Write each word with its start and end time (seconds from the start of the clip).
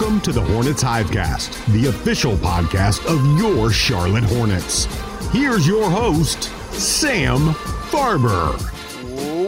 Welcome 0.00 0.22
to 0.22 0.32
the 0.32 0.40
Hornets 0.40 0.82
Hivecast, 0.82 1.72
the 1.74 1.88
official 1.88 2.32
podcast 2.36 3.04
of 3.04 3.38
your 3.38 3.70
Charlotte 3.70 4.24
Hornets. 4.24 4.86
Here's 5.30 5.66
your 5.66 5.90
host, 5.90 6.44
Sam 6.72 7.50
Farber. 7.90 8.79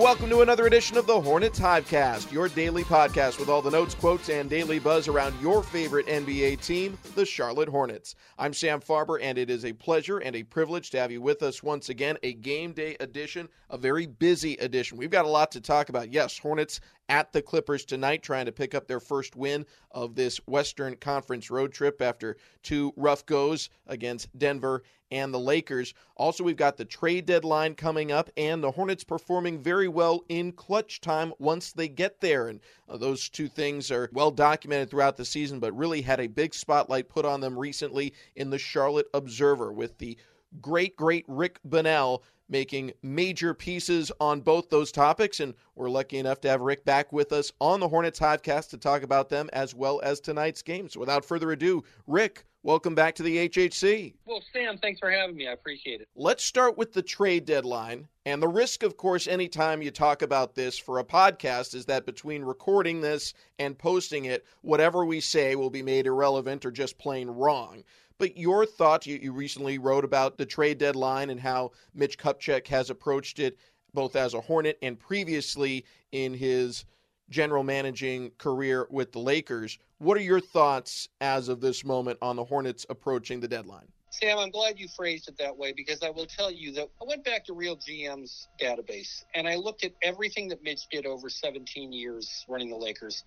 Welcome 0.03 0.31
to 0.31 0.41
another 0.41 0.67
edition 0.67 0.97
of 0.97 1.07
the 1.07 1.21
Hornets 1.21 1.61
Hivecast, 1.61 2.33
your 2.33 2.49
daily 2.49 2.83
podcast 2.83 3.39
with 3.39 3.49
all 3.49 3.63
the 3.63 3.71
notes, 3.71 3.95
quotes, 3.95 4.31
and 4.31 4.51
daily 4.51 4.81
buzz 4.81 5.07
around 5.07 5.41
your 5.41 5.63
favorite 5.63 6.09
NBA 6.09 6.61
team, 6.61 6.99
the 7.15 7.25
Charlotte 7.25 7.69
Hornets. 7.69 8.17
I'm 8.37 8.53
Sam 8.53 8.81
Farber, 8.81 9.21
and 9.23 9.39
it 9.39 9.49
is 9.49 9.65
a 9.65 9.73
pleasure 9.73 10.19
and 10.19 10.35
a 10.35 10.43
privilege 10.43 10.91
to 10.91 10.99
have 10.99 11.13
you 11.13 11.23
with 11.23 11.45
us 11.45 11.63
once 11.63 11.89
again. 11.89 12.19
A 12.25 12.33
game 12.33 12.73
day 12.73 12.97
edition, 12.99 13.49
a 13.71 13.79
very 13.79 14.07
busy 14.07 14.55
edition. 14.55 14.99
We've 14.99 15.09
got 15.09 15.25
a 15.25 15.29
lot 15.29 15.53
to 15.53 15.61
talk 15.61 15.89
about. 15.89 16.13
Yes, 16.13 16.37
Hornets 16.37 16.81
at 17.09 17.33
the 17.33 17.41
Clippers 17.41 17.85
tonight, 17.85 18.25
trying 18.25 18.47
to 18.47 18.53
pick 18.53 18.75
up 18.75 18.89
their 18.89 18.99
first 18.99 19.37
win 19.37 19.65
of 19.93 20.17
this 20.17 20.39
Western 20.49 20.97
Conference 20.97 21.49
road 21.49 21.73
trip 21.73 22.03
after 22.03 22.37
two 22.65 22.93
rough 22.97 23.25
goes 23.25 23.71
against 23.87 24.37
Denver 24.37 24.83
and 25.13 25.33
the 25.33 25.39
Lakers. 25.39 25.93
Also, 26.17 26.43
we've 26.43 26.57
got 26.57 26.79
the 26.79 26.85
trade 26.87 27.27
deadline 27.27 27.75
coming 27.75 28.11
up, 28.11 28.31
and 28.37 28.65
the 28.65 28.71
Hornets 28.71 29.05
performing 29.05 29.63
very 29.63 29.87
well 29.87 30.25
in 30.31 30.53
clutch 30.53 31.03
time 31.03 31.35
once 31.39 31.71
they 31.71 31.87
get 31.87 32.21
there. 32.21 32.49
And 32.49 32.61
uh, 32.89 32.97
those 32.97 33.29
two 33.29 33.47
things 33.47 33.91
are 33.91 34.09
well 34.13 34.31
documented 34.31 34.91
throughout 34.91 35.19
the 35.19 35.25
season, 35.25 35.61
but 35.61 35.77
really 35.77 36.01
had 36.01 36.19
a 36.19 36.27
big 36.27 36.55
spotlight 36.55 37.11
put 37.11 37.27
on 37.27 37.41
them 37.41 37.59
recently 37.59 38.15
in 38.37 38.49
the 38.49 38.59
Charlotte 38.59 39.09
Observer 39.13 39.71
with 39.73 39.99
the 39.99 40.17
great, 40.63 40.97
great 40.97 41.27
Rick 41.29 41.61
Bonnell 41.63 42.25
making 42.49 42.93
major 43.03 43.55
pieces 43.55 44.13
on 44.21 44.41
both 44.41 44.69
those 44.71 44.93
topics. 44.93 45.41
And 45.41 45.55
we're 45.75 45.91
lucky 45.91 46.19
enough 46.19 46.41
to 46.43 46.49
have 46.49 46.61
Rick 46.61 46.85
back 46.85 47.13
with 47.13 47.33
us 47.33 47.53
on 47.61 47.81
the 47.81 47.89
Hornets 47.89 48.19
Hivecast 48.19 48.71
to 48.71 48.79
talk 48.79 49.03
about 49.03 49.29
them 49.29 49.49
as 49.53 49.75
well 49.75 50.01
as 50.03 50.21
tonight's 50.21 50.63
game. 50.63 50.89
So 50.89 51.01
without 51.01 51.25
further 51.25 51.53
ado, 51.53 51.83
Rick, 52.07 52.45
welcome 52.63 52.95
back 52.95 53.15
to 53.17 53.23
the 53.23 53.49
HHC. 53.49 54.15
Well, 54.25 54.43
Sam, 54.53 54.79
thanks 54.79 55.01
for 55.01 55.11
having 55.11 55.37
me. 55.37 55.49
I 55.49 55.53
appreciate 55.53 56.01
it. 56.01 56.09
Let's 56.15 56.45
start 56.45 56.79
with 56.79 56.93
the 56.93 57.03
trade 57.03 57.45
deadline. 57.45 58.09
And 58.25 58.43
the 58.43 58.49
risk, 58.49 58.83
of 58.83 58.97
course, 58.97 59.27
anytime 59.27 59.83
you 59.83 59.91
talk 59.91 60.23
about 60.23 60.55
this 60.55 60.79
for 60.79 60.99
a 60.99 61.05
podcast 61.05 61.75
is 61.75 61.87
that 61.87 62.07
between 62.07 62.43
recording 62.43 63.01
this 63.01 63.35
and 63.59 63.79
posting 63.79 64.27
it, 64.27 64.45
whatever 64.63 65.05
we 65.05 65.21
say 65.21 65.57
will 65.57 65.71
be 65.71 65.83
made 65.83 66.07
irrelevant 66.07 66.65
or 66.65 66.71
just 66.71 66.99
plain 66.99 67.29
wrong. 67.29 67.83
But 68.19 68.37
your 68.37 68.65
thoughts, 68.67 69.07
you, 69.07 69.19
you 69.21 69.33
recently 69.33 69.79
wrote 69.79 70.05
about 70.05 70.39
the 70.39 70.47
trade 70.47 70.79
deadline 70.79 71.31
and 71.31 71.41
how 71.41 71.73
Mitch 71.95 72.19
Kupchak 72.19 72.67
has 72.69 72.91
approached 72.91 73.41
it 73.41 73.59
both 73.95 74.17
as 74.17 74.35
a 74.35 74.41
Hornet 74.41 74.79
and 74.81 74.99
previously 74.99 75.85
in 76.13 76.33
his 76.33 76.85
general 77.31 77.63
managing 77.63 78.31
career 78.39 78.87
with 78.91 79.13
the 79.13 79.19
Lakers. 79.19 79.79
What 79.99 80.17
are 80.17 80.23
your 80.23 80.41
thoughts 80.41 81.09
as 81.21 81.49
of 81.49 81.61
this 81.61 81.85
moment 81.85 82.19
on 82.23 82.37
the 82.37 82.45
Hornets 82.45 82.87
approaching 82.91 83.41
the 83.41 83.49
deadline? 83.49 83.87
Sam, 84.13 84.39
I'm 84.39 84.51
glad 84.51 84.79
you 84.79 84.89
phrased 84.89 85.29
it 85.29 85.39
that 85.39 85.57
way 85.57 85.73
because 85.75 86.03
I 86.03 86.11
will 86.11 86.27
tell 86.27 86.51
you 86.51 86.71
that 86.73 86.87
I 87.01 87.05
went 87.07 87.25
back 87.25 87.47
to 87.47 87.55
Real 87.55 87.79
GM's 87.79 88.47
database 88.61 89.25
and 89.35 89.49
I 89.49 89.55
looked 89.55 89.85
at 89.85 89.93
everything 90.03 90.49
that 90.49 90.63
Mitch 90.63 90.87
did 90.91 91.07
over 91.07 91.31
17 91.31 91.95
years 91.95 92.45
running 92.47 92.69
the 92.69 92.77
Lakers, 92.77 93.25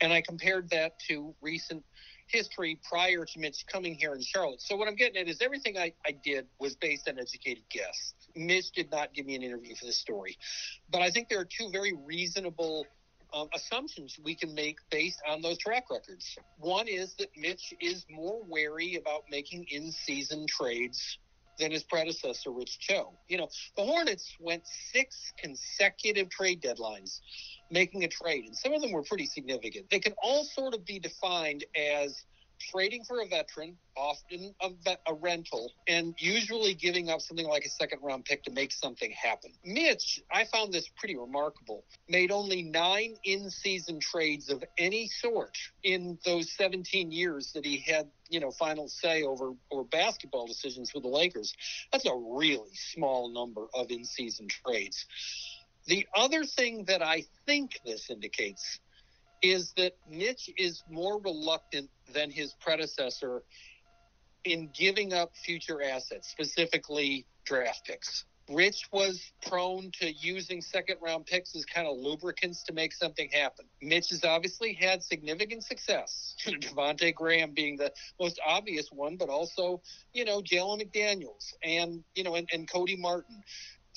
and 0.00 0.12
I 0.12 0.20
compared 0.20 0.70
that 0.70 1.00
to 1.08 1.34
recent 1.40 1.82
history 2.28 2.78
prior 2.88 3.24
to 3.24 3.38
Mitch 3.40 3.66
coming 3.66 3.96
here 3.96 4.14
in 4.14 4.22
Charlotte. 4.22 4.60
So 4.62 4.76
what 4.76 4.86
I'm 4.86 4.94
getting 4.94 5.16
at 5.20 5.28
is 5.28 5.40
everything 5.40 5.76
I, 5.76 5.92
I 6.06 6.12
did 6.12 6.46
was 6.60 6.76
based 6.76 7.08
on 7.08 7.18
educated 7.18 7.64
guess. 7.68 8.14
Mitch 8.36 8.70
did 8.70 8.92
not 8.92 9.14
give 9.14 9.26
me 9.26 9.34
an 9.34 9.42
interview 9.42 9.74
for 9.74 9.86
this 9.86 9.98
story, 9.98 10.38
but 10.90 11.02
I 11.02 11.10
think 11.10 11.28
there 11.28 11.40
are 11.40 11.46
two 11.46 11.68
very 11.70 11.94
reasonable 12.06 12.86
um, 13.32 13.48
assumptions 13.54 14.18
we 14.22 14.34
can 14.34 14.54
make 14.54 14.78
based 14.90 15.20
on 15.28 15.42
those 15.42 15.58
track 15.58 15.84
records. 15.90 16.36
One 16.58 16.88
is 16.88 17.14
that 17.14 17.28
Mitch 17.36 17.74
is 17.80 18.06
more 18.10 18.40
wary 18.46 18.96
about 18.96 19.22
making 19.30 19.66
in-season 19.70 20.46
trades 20.48 21.18
than 21.58 21.72
his 21.72 21.82
predecessor, 21.82 22.50
Rich 22.50 22.78
Cho. 22.78 23.12
You 23.28 23.38
know, 23.38 23.48
the 23.76 23.82
Hornets 23.82 24.36
went 24.40 24.62
six 24.66 25.32
consecutive 25.38 26.30
trade 26.30 26.62
deadlines 26.62 27.20
making 27.70 28.04
a 28.04 28.08
trade, 28.08 28.44
and 28.46 28.56
some 28.56 28.72
of 28.72 28.80
them 28.80 28.92
were 28.92 29.02
pretty 29.02 29.26
significant. 29.26 29.90
They 29.90 29.98
can 29.98 30.14
all 30.22 30.44
sort 30.44 30.74
of 30.74 30.84
be 30.84 30.98
defined 30.98 31.64
as 31.76 32.24
trading 32.58 33.04
for 33.04 33.20
a 33.20 33.26
veteran, 33.26 33.76
often 33.96 34.54
a, 34.60 34.70
vet, 34.84 35.00
a, 35.06 35.14
rental, 35.14 35.72
and 35.86 36.14
usually 36.18 36.74
giving 36.74 37.10
up 37.10 37.20
something 37.20 37.46
like 37.46 37.64
a 37.64 37.68
second 37.68 38.00
round 38.02 38.24
pick 38.24 38.42
to 38.44 38.50
make 38.50 38.72
something 38.72 39.10
happen. 39.10 39.52
Mitch, 39.64 40.20
I 40.30 40.44
found 40.44 40.72
this 40.72 40.88
pretty 40.96 41.16
remarkable, 41.16 41.84
made 42.08 42.30
only 42.30 42.62
nine 42.62 43.16
in 43.24 43.50
season 43.50 44.00
trades 44.00 44.50
of 44.50 44.62
any 44.76 45.08
sort 45.08 45.56
in 45.82 46.18
those 46.24 46.52
17 46.52 47.10
years 47.10 47.52
that 47.52 47.64
he 47.64 47.78
had, 47.78 48.08
you 48.28 48.40
know, 48.40 48.50
final 48.50 48.88
say 48.88 49.22
over, 49.22 49.52
over 49.70 49.84
basketball 49.84 50.46
decisions 50.46 50.92
with 50.94 51.02
the 51.02 51.08
Lakers. 51.08 51.54
That's 51.92 52.06
a 52.06 52.14
really 52.14 52.74
small 52.74 53.32
number 53.32 53.66
of 53.74 53.90
in 53.90 54.04
season 54.04 54.48
trades. 54.48 55.06
The 55.86 56.06
other 56.14 56.44
thing 56.44 56.84
that 56.84 57.02
I 57.02 57.24
think 57.46 57.80
this 57.84 58.10
indicates 58.10 58.80
is 59.42 59.72
that 59.76 59.96
Mitch 60.10 60.50
is 60.56 60.82
more 60.90 61.20
reluctant 61.20 61.90
than 62.12 62.30
his 62.30 62.54
predecessor 62.60 63.42
in 64.44 64.70
giving 64.72 65.12
up 65.12 65.32
future 65.36 65.82
assets, 65.82 66.28
specifically 66.28 67.26
draft 67.44 67.84
picks. 67.84 68.24
Rich 68.50 68.88
was 68.92 69.32
prone 69.46 69.90
to 70.00 70.10
using 70.10 70.62
second 70.62 70.96
round 71.02 71.26
picks 71.26 71.54
as 71.54 71.66
kind 71.66 71.86
of 71.86 71.98
lubricants 71.98 72.62
to 72.64 72.72
make 72.72 72.94
something 72.94 73.28
happen. 73.30 73.66
Mitch 73.82 74.08
has 74.08 74.24
obviously 74.24 74.72
had 74.72 75.02
significant 75.02 75.64
success. 75.64 76.34
Devonte 76.46 77.14
Graham 77.14 77.52
being 77.52 77.76
the 77.76 77.92
most 78.18 78.40
obvious 78.46 78.88
one, 78.90 79.16
but 79.16 79.28
also, 79.28 79.82
you 80.14 80.24
know, 80.24 80.40
Jalen 80.40 80.82
McDaniels 80.82 81.52
and, 81.62 82.02
you 82.14 82.24
know, 82.24 82.36
and, 82.36 82.48
and 82.52 82.70
Cody 82.70 82.96
Martin 82.96 83.42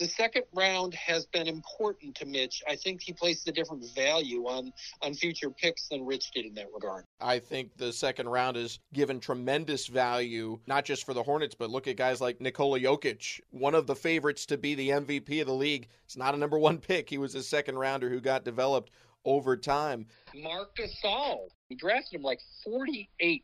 the 0.01 0.07
second 0.07 0.43
round 0.55 0.95
has 0.95 1.27
been 1.27 1.47
important 1.47 2.15
to 2.15 2.25
Mitch. 2.25 2.63
I 2.67 2.75
think 2.75 3.03
he 3.03 3.13
places 3.13 3.47
a 3.47 3.51
different 3.51 3.85
value 3.93 4.47
on 4.47 4.73
on 5.03 5.13
future 5.13 5.51
picks 5.51 5.89
than 5.89 6.03
Rich 6.03 6.31
did 6.31 6.47
in 6.47 6.55
that 6.55 6.65
regard. 6.73 7.05
I 7.19 7.37
think 7.37 7.77
the 7.77 7.93
second 7.93 8.27
round 8.27 8.57
is 8.57 8.79
given 8.93 9.19
tremendous 9.19 9.85
value, 9.85 10.59
not 10.65 10.85
just 10.85 11.05
for 11.05 11.13
the 11.13 11.21
Hornets, 11.21 11.53
but 11.53 11.69
look 11.69 11.87
at 11.87 11.97
guys 11.97 12.19
like 12.19 12.41
Nikola 12.41 12.79
Jokic, 12.79 13.41
one 13.51 13.75
of 13.75 13.85
the 13.85 13.95
favorites 13.95 14.47
to 14.47 14.57
be 14.57 14.73
the 14.73 14.89
MVP 14.89 15.39
of 15.39 15.45
the 15.45 15.53
league. 15.53 15.87
It's 16.03 16.17
not 16.17 16.33
a 16.33 16.37
number 16.37 16.57
one 16.57 16.79
pick. 16.79 17.07
He 17.07 17.19
was 17.19 17.35
a 17.35 17.43
second 17.43 17.77
rounder 17.77 18.09
who 18.09 18.19
got 18.19 18.43
developed 18.43 18.89
over 19.23 19.55
time. 19.55 20.07
Marc 20.33 20.75
Gasol, 20.75 21.49
he 21.69 21.75
drafted 21.75 22.19
him 22.19 22.23
like 22.23 22.39
48th, 22.67 23.41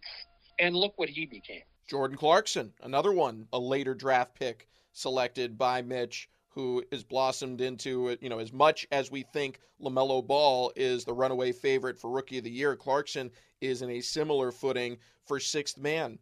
and 0.57 0.75
look 0.75 0.94
what 0.95 1.10
he 1.10 1.27
became. 1.27 1.62
Jordan 1.88 2.18
Clarkson, 2.18 2.74
another 2.81 3.12
one, 3.12 3.45
a 3.53 3.60
later 3.60 3.94
draft 3.94 4.33
pick 4.33 4.68
selected 4.92 5.60
by 5.60 5.83
Mitch 5.83 6.27
who 6.57 6.83
is 6.89 7.04
blossomed 7.04 7.62
into, 7.62 8.18
you 8.19 8.30
know, 8.30 8.39
as 8.39 8.51
much 8.51 8.88
as 8.92 9.12
we 9.12 9.21
think 9.21 9.59
LaMelo 9.80 10.25
Ball 10.25 10.74
is 10.75 11.06
the 11.06 11.13
runaway 11.13 11.51
favorite 11.51 12.00
for 12.00 12.09
Rookie 12.09 12.39
of 12.39 12.45
the 12.45 12.50
Year, 12.50 12.75
Clarkson 12.75 13.30
is 13.62 13.83
in 13.83 13.92
a 13.92 14.01
similar 14.01 14.51
footing 14.51 14.98
for 15.24 15.39
sixth 15.39 15.77
man. 15.77 16.18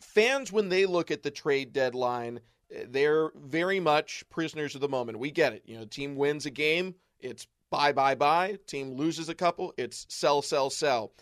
Fans, 0.00 0.50
when 0.50 0.68
they 0.68 0.86
look 0.86 1.12
at 1.12 1.22
the 1.22 1.30
trade 1.30 1.72
deadline, 1.72 2.40
they're 2.88 3.30
very 3.36 3.78
much 3.78 4.24
prisoners 4.28 4.74
of 4.74 4.80
the 4.80 4.88
moment. 4.88 5.20
We 5.20 5.30
get 5.30 5.52
it. 5.52 5.62
You 5.66 5.78
know, 5.78 5.84
team 5.84 6.16
wins 6.16 6.46
a 6.46 6.50
game, 6.50 6.96
it's 7.20 7.46
buy, 7.70 7.92
buy, 7.92 8.16
buy. 8.16 8.58
Team 8.66 8.94
loses 8.96 9.28
a 9.28 9.36
couple, 9.36 9.72
it's 9.76 10.04
sell, 10.08 10.42
sell, 10.42 10.68
sell. 10.68 11.12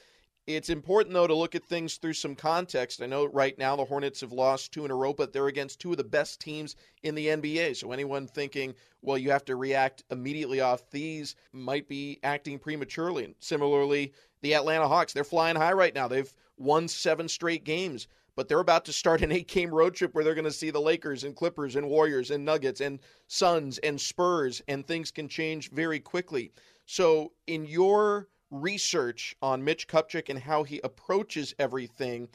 It's 0.47 0.69
important, 0.69 1.15
though, 1.15 1.27
to 1.27 1.35
look 1.35 1.55
at 1.55 1.65
things 1.65 1.97
through 1.97 2.13
some 2.13 2.35
context. 2.35 3.01
I 3.01 3.07
know 3.07 3.25
right 3.25 3.57
now 3.57 3.77
the 3.77 3.85
Hornets 3.87 4.21
have 4.21 4.33
lost 4.33 4.73
two 4.73 4.85
in 4.85 4.91
a 4.91 4.95
row, 4.95 5.15
but 5.15 5.33
they're 5.33 5.47
against 5.47 5.81
two 5.81 5.93
of 5.93 5.97
the 5.97 6.05
best 6.05 6.39
teams 6.39 6.77
in 7.03 7.15
the 7.15 7.29
NBA. 7.29 7.77
So 7.77 7.93
anyone 7.93 8.27
thinking, 8.27 8.75
well, 9.01 9.17
you 9.17 9.31
have 9.31 9.47
to 9.47 9.57
react 9.57 10.05
immediately 10.11 10.61
off 10.61 10.91
these 10.91 11.35
might 11.53 11.89
be 11.89 12.21
acting 12.23 12.59
prematurely. 12.59 13.35
Similarly, 13.41 14.13
the 14.43 14.55
Atlanta 14.55 14.87
Hawks, 14.87 15.15
they're 15.15 15.25
flying 15.25 15.57
high 15.57 15.73
right 15.73 15.95
now. 15.95 16.09
They've 16.09 16.33
won 16.59 16.89
seven 16.89 17.27
straight 17.27 17.65
games, 17.65 18.07
but 18.37 18.47
they're 18.47 18.61
about 18.61 18.85
to 18.85 18.93
start 18.93 19.23
an 19.23 19.33
eight 19.33 19.49
game 19.49 19.75
road 19.75 19.95
trip 19.95 20.15
where 20.15 20.25
they're 20.25 20.35
going 20.35 20.45
to 20.45 20.53
see 20.53 20.71
the 20.71 20.79
Lakers 20.79 21.25
and 21.25 21.35
Clippers 21.35 21.75
and 21.75 21.89
Warriors 21.89 22.31
and 22.31 22.45
Nuggets 22.45 22.83
and 22.83 23.01
Suns 23.29 23.79
and 23.79 23.99
Spurs, 23.99 24.61
and 24.69 24.87
things 24.87 25.11
can 25.11 25.27
change 25.27 25.71
very 25.71 26.01
quickly. 26.01 26.53
So, 26.85 27.33
in 27.47 27.65
your 27.65 28.29
research 28.55 29.37
on 29.43 29.65
Mitch 29.65 29.89
Kupchak 29.89 30.29
and 30.29 30.39
how 30.39 30.63
he 30.63 30.81
approaches 30.85 31.55
everything, 31.59 32.29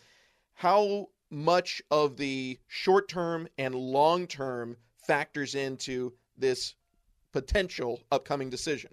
how 0.54 1.08
much 1.32 1.82
of 1.90 2.18
the 2.18 2.60
short 2.68 3.08
term 3.08 3.48
and 3.58 3.74
long 3.74 4.28
term 4.28 4.76
factors 5.08 5.56
into 5.56 6.14
this 6.38 6.76
potential 7.32 8.02
upcoming 8.12 8.50
decision? 8.50 8.92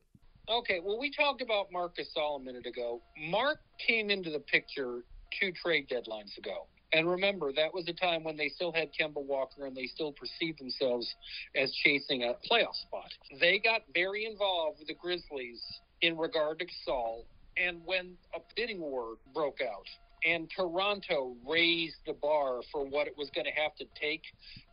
Okay, 0.49 0.81
well, 0.83 0.99
we 0.99 1.11
talked 1.11 1.43
about 1.43 1.73
Marc 1.73 1.97
Gasol 1.97 2.41
a 2.41 2.45
minute 2.45 2.67
ago. 2.67 3.03
Mark 3.19 3.59
came 3.85 4.11
into 4.11 4.31
the 4.31 4.39
picture 4.39 5.01
two 5.41 5.51
trade 5.51 5.89
deadlines 5.89 6.39
ago. 6.39 6.69
And 6.93 7.11
remember, 7.11 7.53
that 7.53 7.75
was 7.75 7.89
a 7.89 7.93
time 7.93 8.23
when 8.23 8.37
they 8.37 8.49
still 8.49 8.73
had 8.73 8.91
Kemba 8.99 9.21
Walker 9.21 9.67
and 9.67 9.77
they 9.77 9.87
still 9.87 10.13
perceived 10.13 10.61
themselves 10.61 11.13
as 11.57 11.73
chasing 11.85 12.23
a 12.23 12.35
playoff 12.49 12.75
spot. 12.75 13.11
They 13.41 13.59
got 13.59 13.83
very 13.93 14.25
involved 14.25 14.79
with 14.79 14.87
the 14.87 14.95
Grizzlies 14.95 15.61
in 16.03 16.17
regard 16.17 16.59
to 16.61 16.67
Gasol. 16.67 17.25
And 17.57 17.81
when 17.85 18.17
a 18.35 18.39
bidding 18.55 18.81
war 18.81 19.17
broke 19.35 19.61
out 19.61 19.87
and 20.25 20.51
Toronto 20.55 21.37
raised 21.47 21.97
the 22.07 22.13
bar 22.13 22.61
for 22.73 22.85
what 22.85 23.07
it 23.07 23.15
was 23.17 23.31
going 23.35 23.47
to 23.47 23.61
have 23.61 23.75
to 23.77 23.85
take 24.01 24.23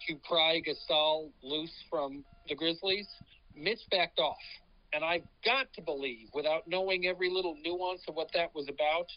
to 0.07 0.15
pry 0.27 0.61
Gasol 0.61 1.29
loose 1.41 1.73
from 1.89 2.23
the 2.49 2.55
Grizzlies, 2.55 3.07
Mitch 3.55 3.79
backed 3.91 4.19
off. 4.19 4.37
And 4.93 5.03
I've 5.03 5.23
got 5.43 5.73
to 5.73 5.81
believe, 5.81 6.27
without 6.33 6.67
knowing 6.67 7.07
every 7.07 7.29
little 7.29 7.55
nuance 7.63 8.01
of 8.07 8.15
what 8.15 8.29
that 8.33 8.53
was 8.53 8.67
about, 8.69 9.07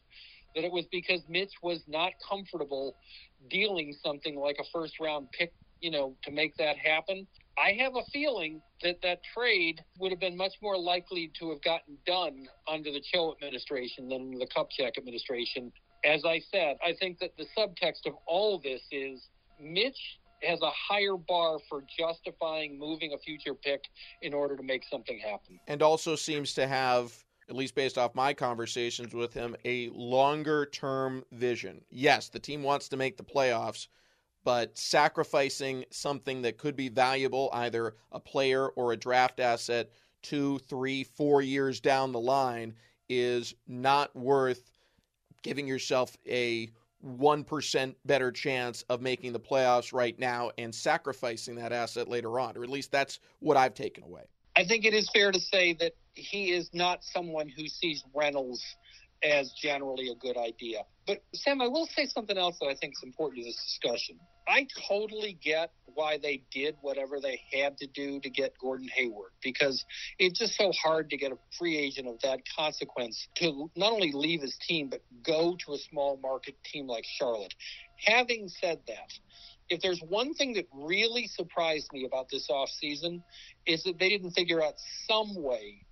that 0.55 0.65
it 0.65 0.73
was 0.73 0.87
because 0.91 1.21
Mitch 1.29 1.53
was 1.63 1.81
not 1.87 2.13
comfortable 2.27 2.97
dealing 3.51 3.95
something 4.03 4.37
like 4.37 4.57
a 4.59 4.65
first 4.73 4.95
round 5.01 5.31
pick, 5.33 5.53
you 5.81 5.91
know, 5.91 6.17
to 6.25 6.31
make 6.31 6.57
that 6.57 6.77
happen. 6.79 7.27
I 7.59 7.73
have 7.81 7.97
a 7.97 8.05
feeling 8.13 8.61
that 8.83 9.01
that 9.03 9.21
trade 9.35 9.83
would 9.99 10.11
have 10.11 10.21
been 10.21 10.37
much 10.37 10.55
more 10.63 10.77
likely 10.77 11.31
to 11.39 11.51
have 11.51 11.63
gotten 11.63 11.97
done 12.07 12.47
under 12.69 12.93
the 12.93 13.01
Cho 13.01 13.33
administration 13.33 14.09
than 14.09 14.39
the 14.39 14.47
Kupchak 14.47 14.99
administration. 14.99 15.73
As 16.05 16.25
I 16.25 16.41
said, 16.53 16.77
I 16.85 16.93
think 16.93 17.19
that 17.21 17.31
the 17.37 17.47
subtext 17.57 18.07
of 18.07 18.15
all 18.27 18.59
this 18.59 18.83
is 18.93 19.29
Mitch 19.61 20.19
has 20.43 20.61
a 20.61 20.71
higher 20.71 21.17
bar 21.17 21.59
for 21.69 21.83
justifying 21.99 22.79
moving 22.79 23.15
a 23.15 23.19
future 23.19 23.55
pick 23.55 23.81
in 24.21 24.35
order 24.35 24.57
to 24.57 24.63
make 24.63 24.83
something 24.91 25.19
happen. 25.19 25.59
And 25.67 25.83
also 25.83 26.15
seems 26.15 26.53
to 26.55 26.67
have, 26.67 27.13
at 27.49 27.57
least 27.57 27.75
based 27.75 27.97
off 27.97 28.15
my 28.15 28.35
conversations 28.35 29.15
with 29.15 29.33
him, 29.33 29.57
a 29.65 29.89
longer 29.89 30.67
term 30.67 31.25
vision. 31.33 31.81
Yes, 31.91 32.29
the 32.29 32.39
team 32.39 32.63
wants 32.63 32.91
to 32.91 32.99
make 32.99 33.17
the 33.17 33.25
playoffs 33.25 33.89
but 34.47 34.79
sacrificing 34.79 35.85
something 35.91 36.43
that 36.43 36.57
could 36.57 36.77
be 36.77 36.89
valuable, 36.89 37.51
either 37.53 37.97
a 38.13 38.21
player 38.21 38.69
or 38.69 38.93
a 38.93 38.97
draft 38.97 39.41
asset, 39.41 39.91
two, 40.23 40.61
three, 40.61 41.03
four 41.03 41.43
years 41.43 41.81
down 41.81 42.13
the 42.13 42.21
line, 42.21 42.73
is 43.09 43.57
not 43.67 44.15
worth 44.15 44.71
giving 45.43 45.67
yourself 45.67 46.17
a 46.29 46.71
1% 47.05 47.95
better 48.05 48.31
chance 48.31 48.85
of 48.89 49.03
making 49.03 49.33
the 49.33 49.41
playoffs 49.41 49.93
right 49.93 50.17
now 50.17 50.53
and 50.59 50.73
sacrificing 50.73 51.57
that 51.57 51.73
asset 51.73 52.07
later 52.07 52.39
on. 52.39 52.57
Or 52.57 52.63
at 52.63 52.71
least 52.71 52.93
that's 52.93 53.19
what 53.41 53.57
I've 53.57 53.75
taken 53.75 54.05
away. 54.05 54.23
I 54.57 54.63
think 54.63 54.85
it 54.85 54.95
is 54.95 55.11
fair 55.13 55.33
to 55.33 55.41
say 55.41 55.73
that 55.81 55.95
he 56.15 56.53
is 56.53 56.71
not 56.73 57.03
someone 57.03 57.49
who 57.49 57.67
sees 57.67 58.05
rentals 58.15 58.63
as 59.25 59.51
generally 59.61 60.09
a 60.09 60.15
good 60.15 60.37
idea. 60.37 60.83
But 61.05 61.25
Sam, 61.35 61.61
I 61.61 61.67
will 61.67 61.87
say 61.87 62.07
something 62.07 62.39
else 62.39 62.61
that 62.61 62.69
I 62.69 62.75
think 62.75 62.95
is 62.97 63.03
important 63.03 63.43
to 63.43 63.49
this 63.49 63.81
discussion. 63.81 64.21
I 64.49 64.67
totally 64.89 65.39
get 65.43 65.73
why 65.87 66.19
they 66.19 66.43
did 66.53 66.77
whatever 66.83 67.21
they 67.21 67.41
had 67.53 67.79
to 67.79 67.87
do 67.87 68.21
to 68.21 68.31
get 68.31 68.53
Gordon 68.61 68.89
Hayward 68.95 69.33
because 69.43 69.85
it's 70.19 70.39
just 70.39 70.57
so 70.57 70.71
hard 70.73 71.11
to 71.11 71.17
get 71.17 71.33
a 71.33 71.39
free 71.59 71.77
agent 71.77 72.07
of 72.07 72.21
that 72.21 72.41
consequence 72.57 73.29
to 73.37 73.71
not 73.77 73.93
only 73.93 74.13
leave 74.13 74.43
his 74.43 74.57
team 74.69 74.89
but 74.89 75.01
go 75.25 75.57
to 75.65 75.73
a 75.73 75.79
small 75.79 76.19
market 76.23 76.55
team 76.65 76.87
like 76.87 77.05
Charlotte. 77.19 77.55
Having 78.05 78.49
said 78.49 78.81
that, 78.87 79.11
if 79.69 79.81
there's 79.81 80.01
one 80.01 80.35
thing 80.35 80.53
that 80.55 80.67
really 80.73 81.27
surprised 81.27 81.91
me 81.93 82.05
about 82.05 82.29
this 82.31 82.49
offseason 82.51 83.23
is 83.67 83.83
that 83.85 83.99
they 83.99 84.11
didn't 84.11 84.33
figure 84.33 84.63
out 84.63 84.75
some 85.09 85.35
way 85.35 85.86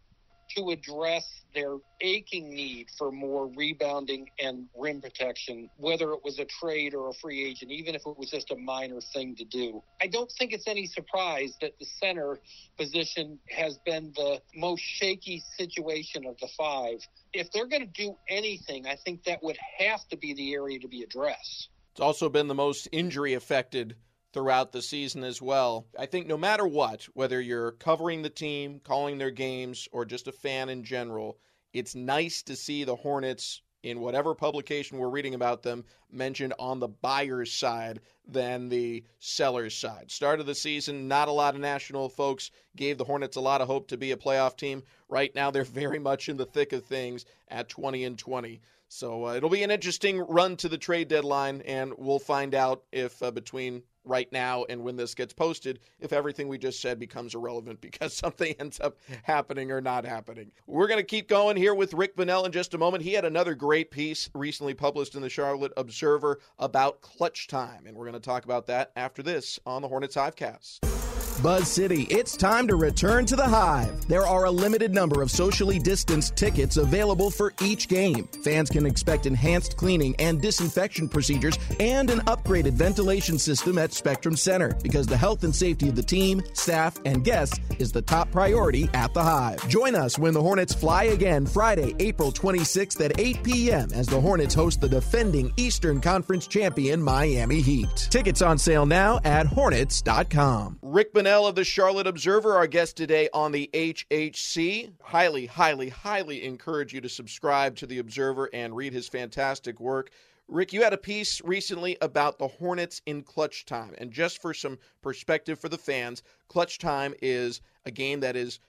to 0.57 0.71
address 0.71 1.43
their 1.55 1.77
aching 2.01 2.51
need 2.51 2.89
for 2.99 3.13
more 3.13 3.51
rebounding 3.55 4.29
and 4.39 4.67
rim 4.77 5.01
protection, 5.01 5.71
whether 5.77 6.13
it 6.13 6.21
was 6.25 6.39
a 6.39 6.45
trade 6.45 6.95
or 6.95 7.09
a 7.09 7.13
free 7.15 7.45
agent, 7.45 7.71
even 7.71 7.95
if 7.95 8.03
it 8.07 8.19
was 8.19 8.31
just 8.31 8.51
a 8.51 8.57
minor 8.57 9.01
thing 9.01 9.35
to 9.37 9.45
do. 9.45 9.83
I 10.01 10.07
don't 10.07 10.31
think 10.33 10.53
it's 10.53 10.67
any 10.67 10.87
surprise 10.87 11.57
that 11.61 11.79
the 11.79 11.87
center 11.87 12.41
position 12.77 13.39
has 13.51 13.79
been 13.79 14.13
the 14.17 14.41
most 14.55 14.81
shaky 14.81 15.43
situation 15.57 16.27
of 16.27 16.39
the 16.39 16.49
five. 16.57 17.07
If 17.33 17.51
they're 17.53 17.67
going 17.67 17.83
to 17.83 18.03
do 18.03 18.17
anything, 18.29 18.87
I 18.87 18.97
think 18.97 19.25
that 19.25 19.43
would 19.43 19.59
have 19.79 20.07
to 20.09 20.17
be 20.17 20.35
the 20.35 20.55
area 20.55 20.79
to 20.81 20.89
be 20.89 21.03
addressed. 21.03 21.69
It's 21.93 22.01
also 22.01 22.29
been 22.29 22.49
the 22.49 22.55
most 22.55 22.89
injury 22.91 23.35
affected 23.35 23.95
throughout 24.35 24.73
the 24.73 24.83
season 24.83 25.23
as 25.23 25.41
well. 25.41 25.87
I 25.97 26.07
think 26.07 26.26
no 26.26 26.37
matter 26.37 26.67
what, 26.67 27.05
whether 27.14 27.41
you're 27.41 27.73
covering 27.73 28.21
the 28.21 28.29
team, 28.29 28.81
calling 28.83 29.17
their 29.17 29.31
games, 29.31 29.88
or 29.93 30.05
just 30.05 30.26
a 30.26 30.33
fan 30.33 30.69
in 30.69 30.83
general, 30.83 31.38
it's 31.73 31.95
nice 31.95 32.43
to 32.43 32.57
see 32.57 32.83
the 32.83 32.97
Hornets 32.97 33.62
in 33.85 34.00
whatever 34.00 34.35
publication 34.35 34.99
we're 34.99 35.09
reading 35.09 35.35
about 35.35 35.62
them 35.62 35.85
mentioned 36.11 36.55
on 36.59 36.81
the 36.81 36.88
buyer's 36.88 37.53
side 37.53 38.00
than 38.26 38.69
the 38.69 39.05
seller's 39.21 39.76
side. 39.76 40.11
Start 40.11 40.41
of 40.41 40.47
the 40.47 40.55
season, 40.55 41.07
not 41.07 41.29
a 41.29 41.33
lot 41.33 41.55
of 41.55 41.61
national 41.61 42.09
folks 42.09 42.50
gave 42.75 42.99
the 42.99 43.05
Hornets 43.05 43.37
a 43.37 43.41
lot 43.41 43.61
of 43.61 43.69
hope 43.69 43.88
to 43.88 43.97
be 43.97 44.11
a 44.11 44.17
playoff 44.17 44.57
team. 44.57 44.83
Right 45.09 45.35
now, 45.35 45.50
they're 45.50 45.64
very 45.83 45.99
much 45.99 46.29
in 46.29 46.37
the 46.37 46.47
thick 46.47 46.73
of 46.73 46.85
things 46.85 47.25
at 47.49 47.69
20 47.69 48.05
and 48.05 48.19
20. 48.19 48.61
So 48.95 49.27
uh, 49.27 49.35
it'll 49.35 49.51
be 49.51 49.65
an 49.65 49.73
interesting 49.73 50.21
run 50.21 50.57
to 50.59 50.69
the 50.69 50.79
trade 50.79 51.09
deadline, 51.09 51.63
and 51.63 51.93
we'll 51.99 52.21
find 52.21 52.55
out 52.55 52.85
if 52.93 53.21
uh, 53.25 53.33
between 53.33 53.83
right 54.05 54.31
now 54.31 54.67
and 54.69 54.85
when 54.85 54.95
this 54.95 55.17
gets 55.17 55.33
posted 55.33 55.81
if 55.99 56.13
everything 56.13 56.47
we 56.47 56.59
just 56.59 56.81
said 56.81 57.01
becomes 57.01 57.35
irrelevant 57.35 57.81
because 57.81 58.15
something 58.15 58.55
ends 58.61 58.79
up 58.79 58.97
happening 59.25 59.73
or 59.73 59.81
not 59.81 60.05
happening. 60.05 60.53
We're 60.69 60.87
going 60.87 61.01
to 61.01 61.05
keep 61.05 61.29
going 61.29 61.57
here 61.57 61.75
with 61.75 61.93
Rick 61.93 62.15
Bonnell 62.15 62.45
in 62.45 62.53
just 62.53 62.73
a 62.75 62.79
moment. 62.79 63.03
He 63.03 63.15
had 63.15 63.25
another 63.25 63.57
great 63.57 63.91
piece 63.91 64.31
recently 64.33 64.75
published 64.75 65.17
in 65.17 65.23
the 65.23 65.29
Charlotte 65.29 65.73
Observer 65.77 66.39
about 66.61 67.01
clutch 67.01 67.49
time, 67.49 67.89
and 67.89 67.97
we're 67.97 68.09
going 68.09 68.13
to 68.15 68.21
talk 68.21 68.45
about 68.45 68.67
that 68.67 68.93
after 68.95 69.25
this 69.25 69.59
on 69.67 69.83
the 69.83 69.89
Hornets 69.89 70.15
Hivecast. 70.15 71.04
Buzz 71.43 71.69
City, 71.71 72.03
it's 72.11 72.37
time 72.37 72.69
to 72.69 72.76
return 72.76 73.26
to 73.26 73.37
the 73.37 73.47
Hive. 73.47 74.07
There 74.09 74.26
are 74.26 74.45
a 74.45 74.50
limited 74.50 74.95
number 74.95 75.23
of 75.23 75.31
socially 75.31 75.79
distanced 75.79 76.37
tickets 76.37 76.76
available 76.76 77.31
for 77.31 77.53
each 77.62 77.88
game. 77.88 78.29
Fans 78.43 78.71
can 78.71 78.87
expect 78.87 79.26
enhanced 79.26 79.76
cleaning 79.76 80.14
and 80.19 80.41
disinfection 80.41 81.09
procedures 81.09 81.59
and 81.81 82.11
an 82.11 82.21
upgraded 82.21 82.73
ventilation 82.73 83.38
system 83.38 83.79
at 83.79 83.93
Spectrum 83.93 84.37
Center 84.37 84.76
because 84.83 85.07
the 85.07 85.17
health 85.17 85.45
and 85.45 85.55
safety 85.55 85.88
of 85.88 85.97
the 85.97 86.03
team, 86.03 86.43
staff, 86.53 86.99
and 87.05 87.25
guests 87.25 87.59
is 87.79 87.93
the 87.93 88.03
top 88.03 88.31
priority 88.31 88.88
at 88.95 89.12
the 89.14 89.23
Hive. 89.23 89.67
Join 89.69 89.95
us 89.95 90.19
when 90.19 90.35
the 90.35 90.43
Hornets 90.43 90.75
fly 90.75 91.05
again 91.05 91.47
Friday, 91.47 91.95
April 91.99 92.33
26th 92.33 93.05
at 93.05 93.19
8 93.19 93.43
p.m. 93.43 93.88
as 93.93 94.07
the 94.07 94.21
Hornets 94.21 94.55
host 94.55 94.81
the 94.81 94.88
defending 94.88 95.53
Eastern 95.57 96.00
Conference 96.00 96.47
champion 96.47 97.03
Miami 97.03 97.61
Heat. 97.61 98.09
Tickets 98.11 98.43
on 98.43 98.59
sale 98.59 98.87
now 98.87 99.21
at 99.25 99.47
hornets.com. 99.47 100.79
Rick 100.83 101.12
Of 101.26 101.54
the 101.54 101.64
Charlotte 101.64 102.07
Observer, 102.07 102.54
our 102.54 102.66
guest 102.66 102.99
today 102.99 103.31
on 103.33 103.50
the 103.50 103.71
HHC. 103.73 104.93
Highly, 105.00 105.47
highly, 105.47 105.88
highly 105.88 106.45
encourage 106.45 106.93
you 106.93 107.00
to 107.00 107.09
subscribe 107.09 107.76
to 107.76 107.87
the 107.87 107.99
Observer 107.99 108.50
and 108.52 108.76
read 108.76 108.93
his 108.93 109.09
fantastic 109.09 109.81
work. 109.81 110.11
Rick, 110.49 110.75
you 110.75 110.83
had 110.83 110.93
a 110.93 110.99
piece 110.99 111.40
recently 111.40 111.97
about 112.02 112.38
the 112.38 112.47
Hornets 112.47 113.00
in 113.07 113.23
clutch 113.23 113.64
time. 113.64 113.95
And 113.97 114.11
just 114.11 114.43
for 114.43 114.52
some 114.52 114.78
perspective 115.00 115.59
for 115.59 115.71
the 115.71 115.78
fans, 115.78 116.23
clutch 116.49 116.78
time 116.78 117.14
is 117.23 117.62
a 117.87 117.90
game 117.90 118.21
that 118.21 118.37
is 118.37 118.61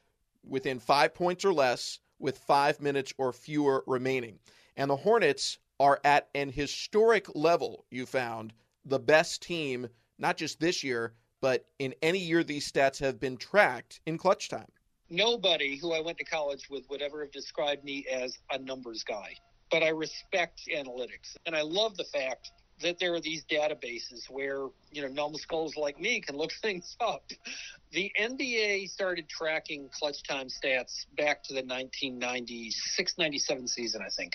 within 0.47 0.79
five 0.79 1.13
points 1.13 1.43
or 1.43 1.53
less 1.53 1.99
with 2.19 2.37
five 2.37 2.79
minutes 2.79 3.13
or 3.17 3.33
fewer 3.33 3.83
remaining. 3.85 4.39
And 4.77 4.89
the 4.89 4.95
Hornets 4.95 5.59
are 5.77 5.99
at 6.05 6.29
an 6.33 6.51
historic 6.51 7.35
level, 7.35 7.83
you 7.91 8.05
found, 8.05 8.53
the 8.85 8.99
best 8.99 9.41
team, 9.41 9.89
not 10.17 10.37
just 10.37 10.61
this 10.61 10.85
year, 10.85 11.13
but 11.41 11.65
in 11.79 11.93
any 12.01 12.19
year 12.19 12.43
these 12.43 12.69
stats 12.71 12.99
have 12.99 13.19
been 13.19 13.37
tracked 13.37 14.01
in 14.05 14.17
clutch 14.17 14.49
time. 14.49 14.67
Nobody 15.09 15.77
who 15.77 15.93
I 15.93 15.99
went 15.99 16.17
to 16.17 16.23
college 16.23 16.69
with 16.69 16.89
would 16.89 17.01
ever 17.01 17.21
have 17.21 17.31
described 17.31 17.83
me 17.83 18.05
as 18.11 18.39
a 18.51 18.57
numbers 18.57 19.03
guy, 19.03 19.35
but 19.69 19.83
I 19.83 19.89
respect 19.89 20.61
analytics. 20.73 21.35
And 21.45 21.55
I 21.55 21.61
love 21.61 21.95
the 21.97 22.05
fact 22.05 22.51
that 22.81 22.99
there 22.99 23.13
are 23.13 23.21
these 23.21 23.45
databases 23.45 24.29
where, 24.29 24.67
you 24.91 25.01
know, 25.01 25.07
numbskulls 25.07 25.75
like 25.77 25.99
me 25.99 26.19
can 26.19 26.35
look 26.35 26.51
things 26.61 26.95
up. 26.99 27.23
The 27.91 28.11
NBA 28.19 28.89
started 28.89 29.29
tracking 29.29 29.89
clutch 29.97 30.23
time 30.23 30.47
stats 30.47 31.05
back 31.15 31.43
to 31.43 31.53
the 31.53 31.61
1996 31.61 33.13
97 33.17 33.67
season, 33.67 34.01
I 34.05 34.09
think. 34.09 34.33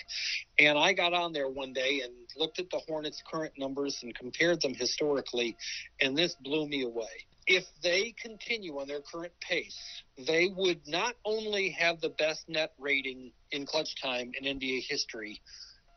And 0.59 0.77
I 0.77 0.93
got 0.93 1.13
on 1.13 1.33
there 1.33 1.49
one 1.49 1.73
day 1.73 2.01
and 2.03 2.13
looked 2.35 2.59
at 2.59 2.69
the 2.71 2.81
Hornets' 2.87 3.21
current 3.29 3.53
numbers 3.57 3.99
and 4.01 4.15
compared 4.15 4.61
them 4.61 4.73
historically, 4.73 5.55
and 5.99 6.17
this 6.17 6.35
blew 6.35 6.67
me 6.67 6.83
away. 6.83 7.27
If 7.47 7.65
they 7.83 8.13
continue 8.21 8.79
on 8.79 8.87
their 8.87 9.01
current 9.01 9.33
pace, 9.41 9.77
they 10.17 10.49
would 10.55 10.81
not 10.87 11.15
only 11.25 11.69
have 11.71 11.99
the 11.99 12.09
best 12.09 12.47
net 12.47 12.73
rating 12.79 13.31
in 13.51 13.65
clutch 13.65 14.01
time 14.01 14.31
in 14.39 14.59
NBA 14.59 14.83
history, 14.87 15.41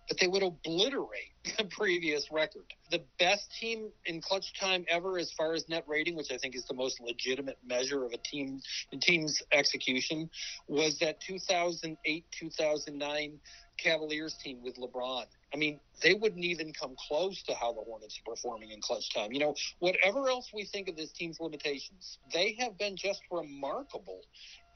but 0.08 0.18
they 0.20 0.26
would 0.26 0.42
obliterate 0.42 1.32
the 1.58 1.64
previous 1.64 2.30
record. 2.30 2.64
The 2.90 3.02
best 3.18 3.50
team 3.58 3.88
in 4.06 4.20
clutch 4.20 4.58
time 4.58 4.84
ever, 4.88 5.18
as 5.18 5.32
far 5.32 5.54
as 5.54 5.68
net 5.68 5.84
rating, 5.86 6.16
which 6.16 6.30
I 6.30 6.38
think 6.38 6.56
is 6.56 6.64
the 6.66 6.74
most 6.74 7.00
legitimate 7.00 7.58
measure 7.66 8.04
of 8.04 8.12
a 8.12 8.18
team 8.18 8.60
team's 9.00 9.42
execution, 9.52 10.30
was 10.68 10.98
that 11.00 11.18
2008-2009 11.28 13.32
Cavaliers 13.76 14.34
team 14.42 14.62
with 14.62 14.76
LeBron. 14.76 15.24
I 15.52 15.56
mean, 15.56 15.80
they 16.02 16.14
wouldn't 16.14 16.44
even 16.44 16.72
come 16.72 16.94
close 17.08 17.42
to 17.44 17.54
how 17.54 17.72
the 17.72 17.80
Hornets 17.80 18.18
are 18.18 18.34
performing 18.34 18.70
in 18.70 18.80
clutch 18.80 19.12
time. 19.14 19.32
You 19.32 19.40
know, 19.40 19.54
whatever 19.78 20.28
else 20.28 20.50
we 20.54 20.64
think 20.64 20.88
of 20.88 20.96
this 20.96 21.12
team's 21.12 21.38
limitations, 21.40 22.18
they 22.32 22.56
have 22.58 22.78
been 22.78 22.96
just 22.96 23.22
remarkable 23.30 24.20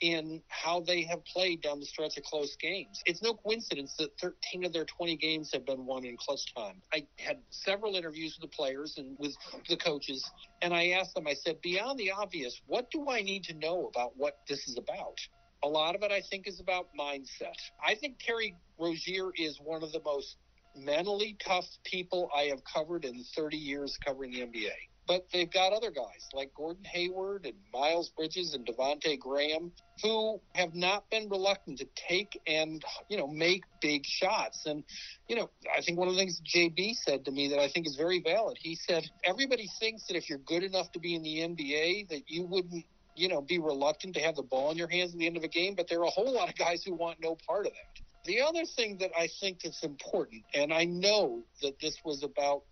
in 0.00 0.42
how 0.48 0.80
they 0.80 1.02
have 1.02 1.24
played 1.24 1.62
down 1.62 1.80
the 1.80 1.86
stretch 1.86 2.16
of 2.16 2.24
close 2.24 2.56
games. 2.56 3.02
It's 3.06 3.22
no 3.22 3.34
coincidence 3.34 3.94
that 3.98 4.10
13 4.20 4.64
of 4.64 4.72
their 4.72 4.84
20 4.84 5.16
games 5.16 5.50
have 5.52 5.66
been 5.66 5.86
won 5.86 6.04
in 6.04 6.16
clutch 6.16 6.54
time. 6.54 6.80
I 6.92 7.06
had 7.18 7.38
several 7.50 7.96
interviews 7.96 8.36
with 8.40 8.50
the 8.50 8.54
players 8.54 8.94
and 8.98 9.16
with 9.18 9.36
the 9.68 9.76
coaches, 9.76 10.28
and 10.62 10.72
I 10.72 10.90
asked 10.90 11.14
them, 11.14 11.26
I 11.26 11.34
said, 11.34 11.60
beyond 11.62 11.98
the 11.98 12.10
obvious, 12.10 12.60
what 12.66 12.90
do 12.90 13.08
I 13.08 13.22
need 13.22 13.44
to 13.44 13.54
know 13.54 13.90
about 13.94 14.12
what 14.16 14.38
this 14.48 14.68
is 14.68 14.76
about? 14.76 15.18
A 15.64 15.68
lot 15.68 15.96
of 15.96 16.02
it, 16.02 16.12
I 16.12 16.20
think, 16.20 16.46
is 16.46 16.60
about 16.60 16.86
mindset. 16.98 17.56
I 17.84 17.94
think 17.94 18.18
Terry 18.20 18.54
Rozier 18.78 19.30
is 19.36 19.58
one 19.62 19.82
of 19.82 19.90
the 19.92 20.00
most 20.04 20.36
mentally 20.76 21.36
tough 21.44 21.66
people 21.84 22.30
I 22.36 22.42
have 22.44 22.62
covered 22.64 23.04
in 23.04 23.24
30 23.34 23.56
years 23.56 23.98
covering 24.04 24.32
the 24.32 24.42
NBA. 24.42 24.70
But 25.08 25.26
they've 25.32 25.50
got 25.50 25.72
other 25.72 25.90
guys 25.90 26.28
like 26.34 26.52
Gordon 26.54 26.84
Hayward 26.84 27.46
and 27.46 27.54
Miles 27.72 28.10
Bridges 28.10 28.54
and 28.54 28.66
Devonte 28.66 29.18
Graham 29.18 29.72
who 30.02 30.40
have 30.54 30.74
not 30.74 31.08
been 31.10 31.28
reluctant 31.28 31.78
to 31.78 31.88
take 32.08 32.38
and 32.46 32.84
you 33.08 33.16
know 33.16 33.26
make 33.26 33.62
big 33.80 34.04
shots. 34.04 34.66
And 34.66 34.84
you 35.26 35.36
know, 35.36 35.50
I 35.76 35.80
think 35.80 35.98
one 35.98 36.08
of 36.08 36.14
the 36.14 36.20
things 36.20 36.40
JB 36.54 36.94
said 36.94 37.24
to 37.24 37.32
me 37.32 37.48
that 37.48 37.58
I 37.58 37.68
think 37.68 37.86
is 37.86 37.96
very 37.96 38.20
valid. 38.20 38.58
He 38.60 38.74
said 38.74 39.04
everybody 39.24 39.68
thinks 39.80 40.06
that 40.08 40.16
if 40.16 40.28
you're 40.28 40.38
good 40.38 40.62
enough 40.62 40.92
to 40.92 41.00
be 41.00 41.14
in 41.14 41.22
the 41.22 41.38
NBA, 41.38 42.10
that 42.10 42.22
you 42.26 42.44
wouldn't 42.44 42.84
you 43.16 43.28
know 43.28 43.40
be 43.40 43.58
reluctant 43.58 44.14
to 44.14 44.20
have 44.20 44.36
the 44.36 44.42
ball 44.42 44.70
in 44.70 44.76
your 44.76 44.88
hands 44.88 45.12
at 45.12 45.18
the 45.18 45.26
end 45.26 45.38
of 45.38 45.42
a 45.42 45.48
game. 45.48 45.74
But 45.74 45.88
there 45.88 46.00
are 46.00 46.06
a 46.06 46.10
whole 46.10 46.32
lot 46.32 46.50
of 46.50 46.56
guys 46.56 46.84
who 46.84 46.94
want 46.94 47.18
no 47.20 47.36
part 47.46 47.66
of 47.66 47.72
that. 47.72 48.04
The 48.24 48.42
other 48.42 48.64
thing 48.76 48.98
that 48.98 49.10
I 49.18 49.28
think 49.40 49.64
is 49.64 49.78
important, 49.82 50.42
and 50.52 50.70
I 50.70 50.84
know 50.84 51.44
that 51.62 51.80
this 51.80 51.96
was 52.04 52.22
about 52.22 52.62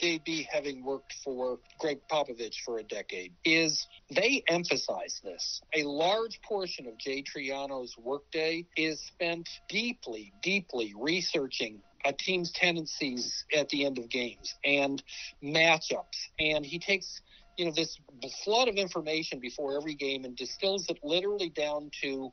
JB 0.00 0.46
having 0.52 0.84
worked 0.84 1.14
for 1.24 1.58
Gregg 1.78 2.00
Popovich 2.10 2.56
for 2.64 2.78
a 2.78 2.82
decade, 2.82 3.32
is 3.44 3.86
they 4.10 4.42
emphasize 4.48 5.20
this. 5.24 5.60
A 5.74 5.82
large 5.84 6.40
portion 6.42 6.86
of 6.86 6.98
Jay 6.98 7.22
Triano's 7.22 7.96
workday 7.98 8.64
is 8.76 9.00
spent 9.00 9.48
deeply, 9.68 10.32
deeply 10.42 10.94
researching 10.96 11.80
a 12.04 12.12
team's 12.12 12.52
tendencies 12.52 13.44
at 13.56 13.68
the 13.70 13.84
end 13.84 13.98
of 13.98 14.08
games 14.08 14.54
and 14.64 15.02
matchups. 15.42 16.28
And 16.38 16.64
he 16.64 16.78
takes 16.78 17.20
you 17.56 17.64
know 17.64 17.72
this 17.72 17.98
flood 18.44 18.68
of 18.68 18.76
information 18.76 19.40
before 19.40 19.76
every 19.76 19.94
game 19.94 20.24
and 20.24 20.36
distills 20.36 20.86
it 20.88 20.98
literally 21.02 21.48
down 21.48 21.90
to 22.02 22.30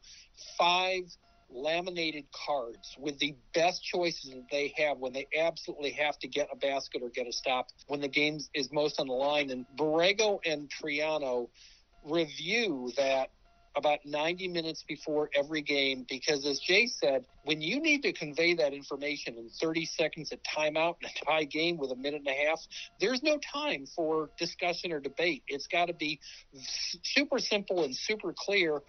five 0.57 1.03
laminated 1.53 2.25
cards 2.45 2.95
with 2.99 3.17
the 3.19 3.35
best 3.53 3.83
choices 3.83 4.31
that 4.31 4.45
they 4.51 4.73
have 4.77 4.97
when 4.97 5.13
they 5.13 5.27
absolutely 5.39 5.91
have 5.91 6.17
to 6.19 6.27
get 6.27 6.47
a 6.51 6.55
basket 6.55 7.01
or 7.03 7.09
get 7.09 7.27
a 7.27 7.33
stop 7.33 7.67
when 7.87 8.01
the 8.01 8.07
game 8.07 8.39
is 8.53 8.71
most 8.71 8.99
on 8.99 9.07
the 9.07 9.13
line. 9.13 9.49
And 9.49 9.65
Borrego 9.77 10.39
and 10.45 10.69
Triano 10.69 11.49
review 12.03 12.91
that 12.97 13.29
about 13.75 13.99
90 14.05 14.47
minutes 14.49 14.83
before 14.87 15.29
every 15.35 15.61
game 15.61 16.05
because 16.07 16.45
as 16.45 16.59
Jay 16.59 16.85
said, 16.85 17.25
when 17.43 17.61
you 17.61 17.79
need 17.81 18.03
to 18.03 18.13
convey 18.13 18.53
that 18.55 18.73
information 18.73 19.35
in 19.37 19.49
30 19.49 19.85
seconds 19.85 20.31
at 20.31 20.39
timeout 20.43 20.95
in 21.01 21.09
a 21.09 21.25
tie 21.25 21.43
game 21.45 21.77
with 21.77 21.91
a 21.91 21.95
minute 21.95 22.21
and 22.25 22.27
a 22.27 22.47
half, 22.47 22.61
there's 22.99 23.23
no 23.23 23.39
time 23.51 23.85
for 23.95 24.29
discussion 24.37 24.91
or 24.91 24.99
debate. 24.99 25.43
It's 25.47 25.67
got 25.67 25.85
to 25.87 25.93
be 25.93 26.19
super 27.03 27.39
simple 27.39 27.83
and 27.83 27.95
super 27.95 28.33
clear 28.37 28.81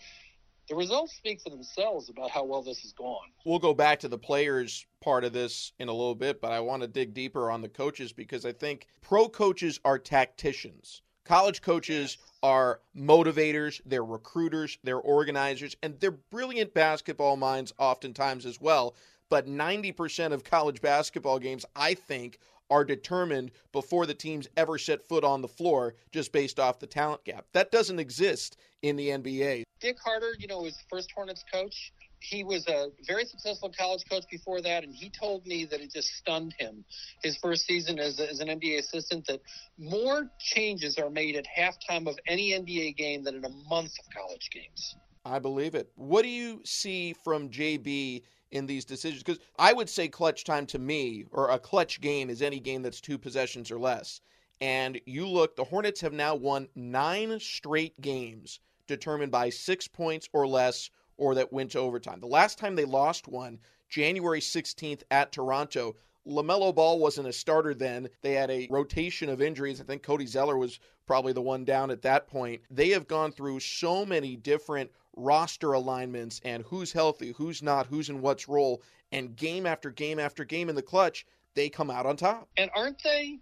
the 0.68 0.74
results 0.74 1.14
speak 1.14 1.40
for 1.40 1.50
themselves 1.50 2.08
about 2.08 2.30
how 2.30 2.44
well 2.44 2.62
this 2.62 2.80
has 2.80 2.92
gone. 2.92 3.28
We'll 3.44 3.58
go 3.58 3.74
back 3.74 4.00
to 4.00 4.08
the 4.08 4.18
players 4.18 4.86
part 5.00 5.24
of 5.24 5.32
this 5.32 5.72
in 5.78 5.88
a 5.88 5.92
little 5.92 6.14
bit, 6.14 6.40
but 6.40 6.52
I 6.52 6.60
want 6.60 6.82
to 6.82 6.88
dig 6.88 7.12
deeper 7.12 7.50
on 7.50 7.60
the 7.60 7.68
coaches 7.68 8.12
because 8.12 8.46
I 8.46 8.52
think 8.52 8.86
pro 9.02 9.28
coaches 9.28 9.80
are 9.84 9.98
tacticians. 9.98 11.02
College 11.24 11.62
coaches 11.62 12.18
are 12.42 12.80
motivators, 12.94 13.80
they're 13.86 14.04
recruiters, 14.04 14.78
they're 14.84 14.98
organizers, 14.98 15.74
and 15.82 15.98
they're 15.98 16.10
brilliant 16.10 16.74
basketball 16.74 17.36
minds 17.36 17.72
oftentimes 17.78 18.44
as 18.44 18.60
well. 18.60 18.94
But 19.30 19.46
90% 19.46 20.32
of 20.32 20.44
college 20.44 20.82
basketball 20.82 21.38
games, 21.38 21.64
I 21.74 21.94
think, 21.94 22.38
are 22.70 22.84
determined 22.84 23.50
before 23.72 24.06
the 24.06 24.14
teams 24.14 24.48
ever 24.56 24.78
set 24.78 25.06
foot 25.06 25.24
on 25.24 25.42
the 25.42 25.48
floor 25.48 25.94
just 26.12 26.32
based 26.32 26.58
off 26.58 26.78
the 26.78 26.86
talent 26.86 27.24
gap. 27.24 27.46
That 27.52 27.70
doesn't 27.70 27.98
exist 27.98 28.56
in 28.82 28.96
the 28.96 29.08
NBA. 29.08 29.64
Dick 29.80 29.96
Harter, 30.02 30.34
you 30.38 30.46
know, 30.46 30.62
was 30.62 30.76
first 30.88 31.10
Hornets 31.14 31.44
coach. 31.52 31.92
He 32.20 32.42
was 32.42 32.66
a 32.68 32.88
very 33.06 33.26
successful 33.26 33.70
college 33.78 34.04
coach 34.10 34.24
before 34.30 34.62
that, 34.62 34.82
and 34.82 34.94
he 34.94 35.10
told 35.10 35.46
me 35.46 35.66
that 35.66 35.82
it 35.82 35.92
just 35.92 36.08
stunned 36.16 36.54
him 36.58 36.82
his 37.22 37.36
first 37.36 37.66
season 37.66 37.98
as, 37.98 38.18
as 38.18 38.40
an 38.40 38.48
NBA 38.48 38.78
assistant 38.78 39.26
that 39.26 39.42
more 39.78 40.30
changes 40.38 40.96
are 40.96 41.10
made 41.10 41.36
at 41.36 41.44
halftime 41.44 42.08
of 42.08 42.18
any 42.26 42.52
NBA 42.52 42.96
game 42.96 43.24
than 43.24 43.34
in 43.34 43.44
a 43.44 43.50
month 43.68 43.92
of 43.98 44.06
college 44.14 44.48
games. 44.50 44.96
I 45.26 45.38
believe 45.38 45.74
it. 45.74 45.90
What 45.96 46.22
do 46.22 46.28
you 46.28 46.60
see 46.64 47.14
from 47.24 47.50
JB 47.50 48.22
in 48.54 48.66
these 48.66 48.84
decisions 48.84 49.22
because 49.22 49.42
I 49.58 49.72
would 49.72 49.90
say 49.90 50.08
clutch 50.08 50.44
time 50.44 50.64
to 50.66 50.78
me 50.78 51.24
or 51.32 51.50
a 51.50 51.58
clutch 51.58 52.00
game 52.00 52.30
is 52.30 52.40
any 52.40 52.60
game 52.60 52.82
that's 52.82 53.00
two 53.00 53.18
possessions 53.18 53.70
or 53.70 53.78
less. 53.78 54.20
And 54.60 55.00
you 55.04 55.26
look, 55.26 55.56
the 55.56 55.64
Hornets 55.64 56.00
have 56.00 56.12
now 56.12 56.36
won 56.36 56.68
nine 56.76 57.38
straight 57.40 58.00
games 58.00 58.60
determined 58.86 59.32
by 59.32 59.50
six 59.50 59.88
points 59.88 60.28
or 60.32 60.46
less 60.46 60.88
or 61.16 61.34
that 61.34 61.52
went 61.52 61.72
to 61.72 61.80
overtime. 61.80 62.20
The 62.20 62.26
last 62.26 62.56
time 62.56 62.76
they 62.76 62.84
lost 62.84 63.26
one, 63.26 63.58
January 63.88 64.40
16th 64.40 65.02
at 65.10 65.32
Toronto, 65.32 65.96
LaMelo 66.26 66.74
Ball 66.74 66.98
wasn't 66.98 67.28
a 67.28 67.32
starter 67.32 67.74
then. 67.74 68.08
They 68.22 68.32
had 68.32 68.50
a 68.50 68.66
rotation 68.70 69.28
of 69.28 69.42
injuries. 69.42 69.80
I 69.80 69.84
think 69.84 70.02
Cody 70.02 70.26
Zeller 70.26 70.56
was 70.56 70.80
probably 71.06 71.32
the 71.32 71.42
one 71.42 71.64
down 71.64 71.90
at 71.90 72.02
that 72.02 72.26
point. 72.26 72.62
They 72.70 72.90
have 72.90 73.06
gone 73.06 73.32
through 73.32 73.60
so 73.60 74.06
many 74.06 74.36
different 74.36 74.90
roster 75.16 75.72
alignments 75.72 76.40
and 76.44 76.62
who's 76.64 76.92
healthy, 76.92 77.32
who's 77.36 77.62
not, 77.62 77.86
who's 77.86 78.08
in 78.08 78.20
what's 78.20 78.48
role. 78.48 78.82
And 79.12 79.36
game 79.36 79.66
after 79.66 79.90
game 79.90 80.18
after 80.18 80.44
game 80.44 80.68
in 80.68 80.74
the 80.74 80.82
clutch, 80.82 81.26
they 81.54 81.68
come 81.68 81.90
out 81.90 82.06
on 82.06 82.16
top. 82.16 82.48
And 82.56 82.70
aren't 82.74 83.02
they 83.02 83.38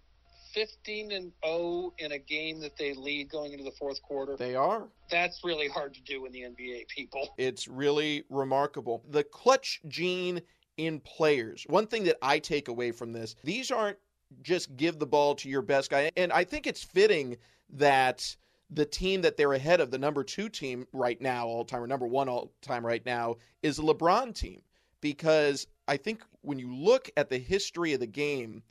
15 0.53 1.11
and 1.11 1.31
0 1.43 1.93
in 1.97 2.11
a 2.11 2.19
game 2.19 2.59
that 2.59 2.77
they 2.77 2.93
lead 2.93 3.29
going 3.29 3.53
into 3.53 3.63
the 3.63 3.71
fourth 3.71 4.01
quarter? 4.03 4.35
They 4.35 4.55
are. 4.55 4.87
That's 5.09 5.43
really 5.43 5.67
hard 5.67 5.93
to 5.95 6.01
do 6.01 6.25
in 6.25 6.31
the 6.31 6.41
NBA, 6.41 6.87
people. 6.89 7.33
It's 7.37 7.67
really 7.67 8.23
remarkable. 8.29 9.03
The 9.09 9.23
clutch 9.23 9.81
gene 9.87 10.41
in 10.77 10.99
players. 10.99 11.65
One 11.69 11.87
thing 11.87 12.03
that 12.05 12.17
I 12.21 12.39
take 12.39 12.67
away 12.67 12.91
from 12.91 13.13
this, 13.13 13.35
these 13.43 13.71
aren't 13.71 13.97
just 14.41 14.75
give 14.75 14.99
the 14.99 15.05
ball 15.05 15.35
to 15.35 15.49
your 15.49 15.61
best 15.61 15.89
guy. 15.89 16.11
And 16.17 16.31
I 16.31 16.43
think 16.43 16.65
it's 16.65 16.83
fitting 16.83 17.37
that 17.69 18.35
the 18.69 18.85
team 18.85 19.21
that 19.21 19.37
they're 19.37 19.53
ahead 19.53 19.79
of, 19.79 19.91
the 19.91 19.97
number 19.97 20.23
two 20.23 20.49
team 20.49 20.87
right 20.93 21.19
now, 21.21 21.47
all 21.47 21.65
time, 21.65 21.83
or 21.83 21.87
number 21.87 22.07
one 22.07 22.29
all 22.29 22.51
time 22.61 22.85
right 22.85 23.05
now, 23.05 23.35
is 23.61 23.77
a 23.77 23.83
LeBron 23.83 24.33
team. 24.33 24.61
Because 25.01 25.67
I 25.87 25.97
think 25.97 26.23
when 26.41 26.59
you 26.59 26.73
look 26.73 27.09
at 27.17 27.29
the 27.29 27.37
history 27.37 27.93
of 27.93 27.99
the 27.99 28.07
game, 28.07 28.63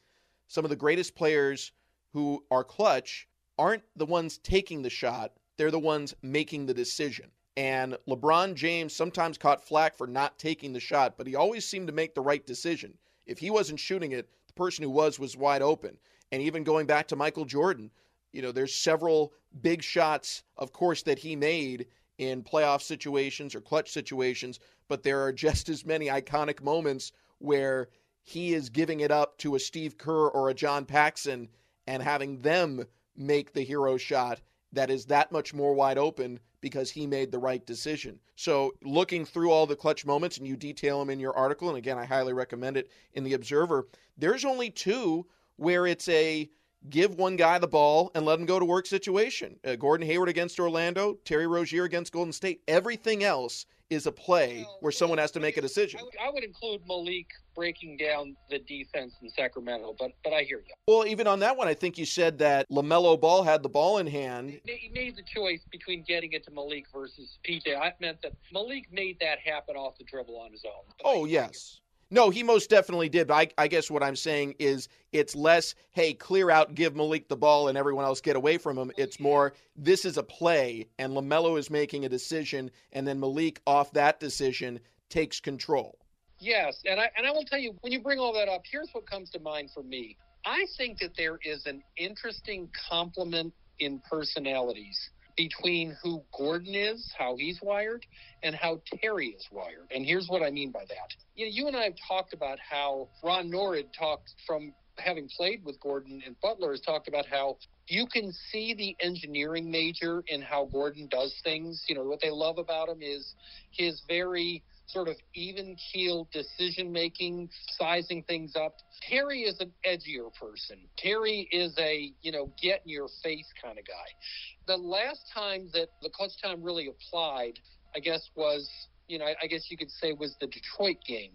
some 0.48 0.64
of 0.64 0.70
the 0.70 0.76
greatest 0.76 1.14
players 1.14 1.72
who 2.12 2.44
are 2.50 2.64
clutch 2.64 3.28
aren't 3.58 3.84
the 3.96 4.06
ones 4.06 4.38
taking 4.38 4.82
the 4.82 4.90
shot, 4.90 5.32
they're 5.56 5.70
the 5.70 5.78
ones 5.78 6.14
making 6.22 6.66
the 6.66 6.74
decision. 6.74 7.30
And 7.56 7.98
LeBron 8.08 8.54
James 8.54 8.96
sometimes 8.96 9.36
caught 9.36 9.66
flack 9.66 9.94
for 9.94 10.06
not 10.06 10.38
taking 10.38 10.72
the 10.72 10.80
shot, 10.80 11.18
but 11.18 11.26
he 11.26 11.34
always 11.34 11.66
seemed 11.66 11.86
to 11.88 11.92
make 11.92 12.14
the 12.14 12.22
right 12.22 12.44
decision. 12.46 12.96
If 13.26 13.38
he 13.38 13.50
wasn't 13.50 13.80
shooting 13.80 14.12
it, 14.12 14.30
the 14.46 14.54
person 14.54 14.82
who 14.82 14.90
was 14.90 15.18
was 15.18 15.36
wide 15.36 15.60
open. 15.60 15.98
And 16.30 16.40
even 16.40 16.64
going 16.64 16.86
back 16.86 17.08
to 17.08 17.16
Michael 17.16 17.44
Jordan, 17.44 17.90
you 18.32 18.40
know, 18.40 18.52
there's 18.52 18.74
several 18.74 19.34
big 19.60 19.82
shots, 19.82 20.42
of 20.56 20.72
course, 20.72 21.02
that 21.02 21.18
he 21.18 21.36
made 21.36 21.86
in 22.16 22.42
playoff 22.42 22.80
situations 22.80 23.54
or 23.54 23.60
clutch 23.60 23.90
situations, 23.90 24.58
but 24.88 25.02
there 25.02 25.20
are 25.22 25.32
just 25.46 25.68
as 25.68 25.84
many 25.84 26.06
iconic 26.06 26.62
moments 26.62 27.12
where 27.38 27.88
he 28.22 28.54
is 28.54 28.70
giving 28.70 29.00
it 29.00 29.10
up 29.10 29.36
to 29.38 29.56
a 29.56 29.60
Steve 29.60 29.98
Kerr 29.98 30.28
or 30.28 30.48
a 30.48 30.54
John 30.54 30.86
Paxson 30.86 31.48
and 31.86 32.02
having 32.02 32.40
them 32.40 32.84
make 33.16 33.52
the 33.52 33.62
hero 33.62 33.96
shot 33.96 34.40
that 34.72 34.90
is 34.90 35.06
that 35.06 35.32
much 35.32 35.52
more 35.52 35.74
wide 35.74 35.98
open 35.98 36.40
because 36.62 36.90
he 36.90 37.06
made 37.06 37.30
the 37.30 37.38
right 37.38 37.66
decision. 37.66 38.18
So, 38.36 38.72
looking 38.82 39.26
through 39.26 39.50
all 39.50 39.66
the 39.66 39.76
clutch 39.76 40.06
moments, 40.06 40.38
and 40.38 40.46
you 40.46 40.56
detail 40.56 40.98
them 40.98 41.10
in 41.10 41.20
your 41.20 41.36
article, 41.36 41.68
and 41.68 41.76
again, 41.76 41.98
I 41.98 42.06
highly 42.06 42.32
recommend 42.32 42.78
it 42.78 42.90
in 43.12 43.24
The 43.24 43.34
Observer, 43.34 43.88
there's 44.16 44.46
only 44.46 44.70
two 44.70 45.26
where 45.56 45.86
it's 45.86 46.08
a 46.08 46.48
give 46.88 47.16
one 47.16 47.36
guy 47.36 47.58
the 47.58 47.68
ball 47.68 48.10
and 48.14 48.24
let 48.24 48.38
him 48.38 48.46
go 48.46 48.58
to 48.58 48.64
work 48.64 48.86
situation. 48.86 49.58
Uh, 49.64 49.76
Gordon 49.76 50.06
Hayward 50.06 50.28
against 50.28 50.58
Orlando, 50.58 51.18
Terry 51.24 51.46
Rozier 51.46 51.84
against 51.84 52.12
Golden 52.12 52.32
State. 52.32 52.62
Everything 52.66 53.22
else 53.22 53.66
is 53.92 54.06
a 54.06 54.12
play 54.12 54.66
where 54.80 54.92
someone 54.92 55.18
has 55.18 55.30
to 55.32 55.40
make 55.40 55.56
a 55.56 55.60
decision. 55.60 56.00
I 56.00 56.02
would, 56.02 56.14
I 56.28 56.30
would, 56.30 56.44
include 56.44 56.80
Malik 56.88 57.28
breaking 57.54 57.98
down 57.98 58.36
the 58.50 58.58
defense 58.60 59.14
in 59.22 59.28
Sacramento, 59.28 59.94
but 59.98 60.12
but 60.24 60.32
I 60.32 60.42
hear 60.42 60.62
you. 60.66 60.74
Well, 60.88 61.06
even 61.06 61.26
on 61.26 61.38
that 61.40 61.56
one, 61.56 61.68
I 61.68 61.74
think 61.74 61.98
you 61.98 62.06
said 62.06 62.38
that 62.38 62.68
LaMelo 62.70 63.20
Ball 63.20 63.42
had 63.42 63.62
the 63.62 63.68
ball 63.68 63.98
in 63.98 64.06
hand. 64.06 64.60
He 64.64 64.90
made 64.94 65.16
the 65.16 65.22
choice 65.22 65.60
between 65.70 66.02
getting 66.02 66.32
it 66.32 66.44
to 66.44 66.50
Malik 66.50 66.86
versus 66.92 67.38
PJ. 67.46 67.76
I 67.76 67.92
meant 68.00 68.22
that 68.22 68.32
Malik 68.52 68.92
made 68.92 69.18
that 69.20 69.38
happen 69.38 69.76
off 69.76 69.98
the 69.98 70.04
dribble 70.04 70.38
on 70.38 70.52
his 70.52 70.64
own. 70.64 70.84
Oh 71.04 71.24
yes. 71.24 71.81
No, 72.12 72.28
he 72.28 72.42
most 72.42 72.68
definitely 72.68 73.08
did. 73.08 73.28
But 73.28 73.34
I, 73.34 73.64
I, 73.64 73.68
guess 73.68 73.90
what 73.90 74.02
I'm 74.02 74.16
saying 74.16 74.56
is 74.58 74.88
it's 75.12 75.34
less, 75.34 75.74
hey, 75.92 76.12
clear 76.12 76.50
out, 76.50 76.74
give 76.74 76.94
Malik 76.94 77.26
the 77.26 77.38
ball, 77.38 77.68
and 77.68 77.78
everyone 77.78 78.04
else 78.04 78.20
get 78.20 78.36
away 78.36 78.58
from 78.58 78.76
him. 78.76 78.90
Oh, 78.90 79.02
it's 79.02 79.18
more, 79.18 79.54
this 79.76 80.04
is 80.04 80.18
a 80.18 80.22
play, 80.22 80.86
and 80.98 81.14
LaMelo 81.14 81.58
is 81.58 81.70
making 81.70 82.04
a 82.04 82.10
decision, 82.10 82.70
and 82.92 83.08
then 83.08 83.18
Malik, 83.18 83.62
off 83.66 83.90
that 83.92 84.20
decision, 84.20 84.78
takes 85.08 85.40
control. 85.40 85.98
Yes, 86.38 86.82
and 86.84 87.00
I, 87.00 87.10
and 87.16 87.26
I 87.26 87.30
will 87.30 87.44
tell 87.44 87.58
you, 87.58 87.74
when 87.80 87.92
you 87.92 88.00
bring 88.02 88.18
all 88.18 88.34
that 88.34 88.46
up, 88.46 88.60
here's 88.70 88.90
what 88.92 89.06
comes 89.06 89.30
to 89.30 89.40
mind 89.40 89.70
for 89.72 89.82
me. 89.82 90.18
I 90.44 90.66
think 90.76 90.98
that 90.98 91.16
there 91.16 91.38
is 91.42 91.64
an 91.64 91.82
interesting 91.96 92.68
complement 92.90 93.54
in 93.78 94.02
personalities 94.10 94.98
between 95.36 95.96
who 96.02 96.22
Gordon 96.36 96.74
is, 96.74 97.12
how 97.16 97.36
he's 97.36 97.60
wired, 97.62 98.04
and 98.42 98.54
how 98.54 98.80
Terry 99.00 99.28
is 99.28 99.46
wired. 99.50 99.90
And 99.94 100.04
here's 100.04 100.28
what 100.28 100.42
I 100.42 100.50
mean 100.50 100.70
by 100.70 100.84
that. 100.88 101.14
You 101.34 101.46
know, 101.46 101.50
you 101.52 101.66
and 101.68 101.76
I 101.76 101.84
have 101.84 101.96
talked 102.08 102.32
about 102.32 102.58
how 102.58 103.08
Ron 103.22 103.50
Norrid 103.50 103.88
talked 103.98 104.34
from 104.46 104.74
having 104.98 105.28
played 105.28 105.64
with 105.64 105.80
Gordon 105.80 106.22
and 106.26 106.38
Butler 106.40 106.72
has 106.72 106.80
talked 106.80 107.08
about 107.08 107.26
how 107.26 107.56
you 107.88 108.06
can 108.06 108.32
see 108.50 108.74
the 108.74 108.96
engineering 109.04 109.70
major 109.70 110.22
in 110.28 110.42
how 110.42 110.66
Gordon 110.66 111.08
does 111.10 111.34
things. 111.42 111.84
You 111.88 111.96
know, 111.96 112.04
what 112.04 112.20
they 112.20 112.30
love 112.30 112.58
about 112.58 112.88
him 112.88 113.02
is 113.02 113.34
his 113.70 114.02
very 114.06 114.62
sort 114.92 115.08
of 115.08 115.16
even 115.34 115.76
keel 115.92 116.28
decision 116.32 116.92
making, 116.92 117.48
sizing 117.78 118.22
things 118.24 118.54
up. 118.56 118.76
Terry 119.08 119.42
is 119.42 119.58
an 119.60 119.72
edgier 119.86 120.32
person. 120.34 120.78
Terry 120.98 121.48
is 121.50 121.74
a, 121.78 122.12
you 122.22 122.32
know, 122.32 122.52
get 122.60 122.82
in 122.84 122.90
your 122.90 123.08
face 123.22 123.48
kind 123.62 123.78
of 123.78 123.84
guy. 123.86 124.66
The 124.66 124.76
last 124.76 125.30
time 125.34 125.68
that 125.72 125.88
the 126.02 126.10
clutch 126.10 126.32
time 126.42 126.62
really 126.62 126.88
applied, 126.88 127.58
I 127.94 128.00
guess, 128.00 128.28
was, 128.34 128.68
you 129.08 129.18
know, 129.18 129.26
I 129.42 129.46
guess 129.46 129.66
you 129.70 129.76
could 129.76 129.90
say 129.90 130.12
was 130.12 130.36
the 130.40 130.46
Detroit 130.46 130.98
game 131.06 131.32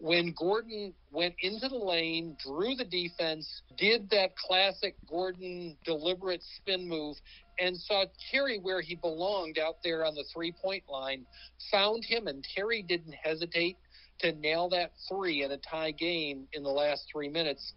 when 0.00 0.32
Gordon 0.38 0.94
went 1.10 1.34
into 1.40 1.68
the 1.68 1.76
lane, 1.76 2.36
drew 2.44 2.76
the 2.76 2.84
defense, 2.84 3.62
did 3.76 4.08
that 4.10 4.36
classic 4.36 4.94
Gordon 5.08 5.76
deliberate 5.84 6.42
spin 6.56 6.88
move, 6.88 7.16
and 7.58 7.76
saw 7.76 8.04
Terry 8.30 8.58
where 8.58 8.80
he 8.80 8.94
belonged 8.94 9.58
out 9.58 9.76
there 9.82 10.04
on 10.04 10.14
the 10.14 10.24
three 10.32 10.52
point 10.52 10.84
line, 10.88 11.26
found 11.70 12.04
him, 12.04 12.26
and 12.26 12.44
Terry 12.54 12.82
didn't 12.82 13.14
hesitate 13.14 13.76
to 14.20 14.32
nail 14.32 14.68
that 14.70 14.92
three 15.08 15.42
in 15.42 15.52
a 15.52 15.58
tie 15.58 15.92
game 15.92 16.46
in 16.52 16.62
the 16.62 16.70
last 16.70 17.04
three 17.12 17.28
minutes. 17.28 17.72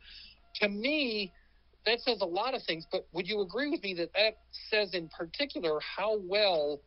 To 0.55 0.69
me, 0.69 1.31
that 1.85 1.99
says 2.01 2.19
a 2.21 2.25
lot 2.25 2.53
of 2.53 2.61
things, 2.63 2.85
but 2.91 3.07
would 3.13 3.27
you 3.27 3.41
agree 3.41 3.69
with 3.69 3.81
me 3.83 3.93
that 3.95 4.11
that 4.13 4.37
says 4.69 4.93
in 4.93 5.09
particular 5.09 5.79
how 5.79 6.17
well 6.19 6.81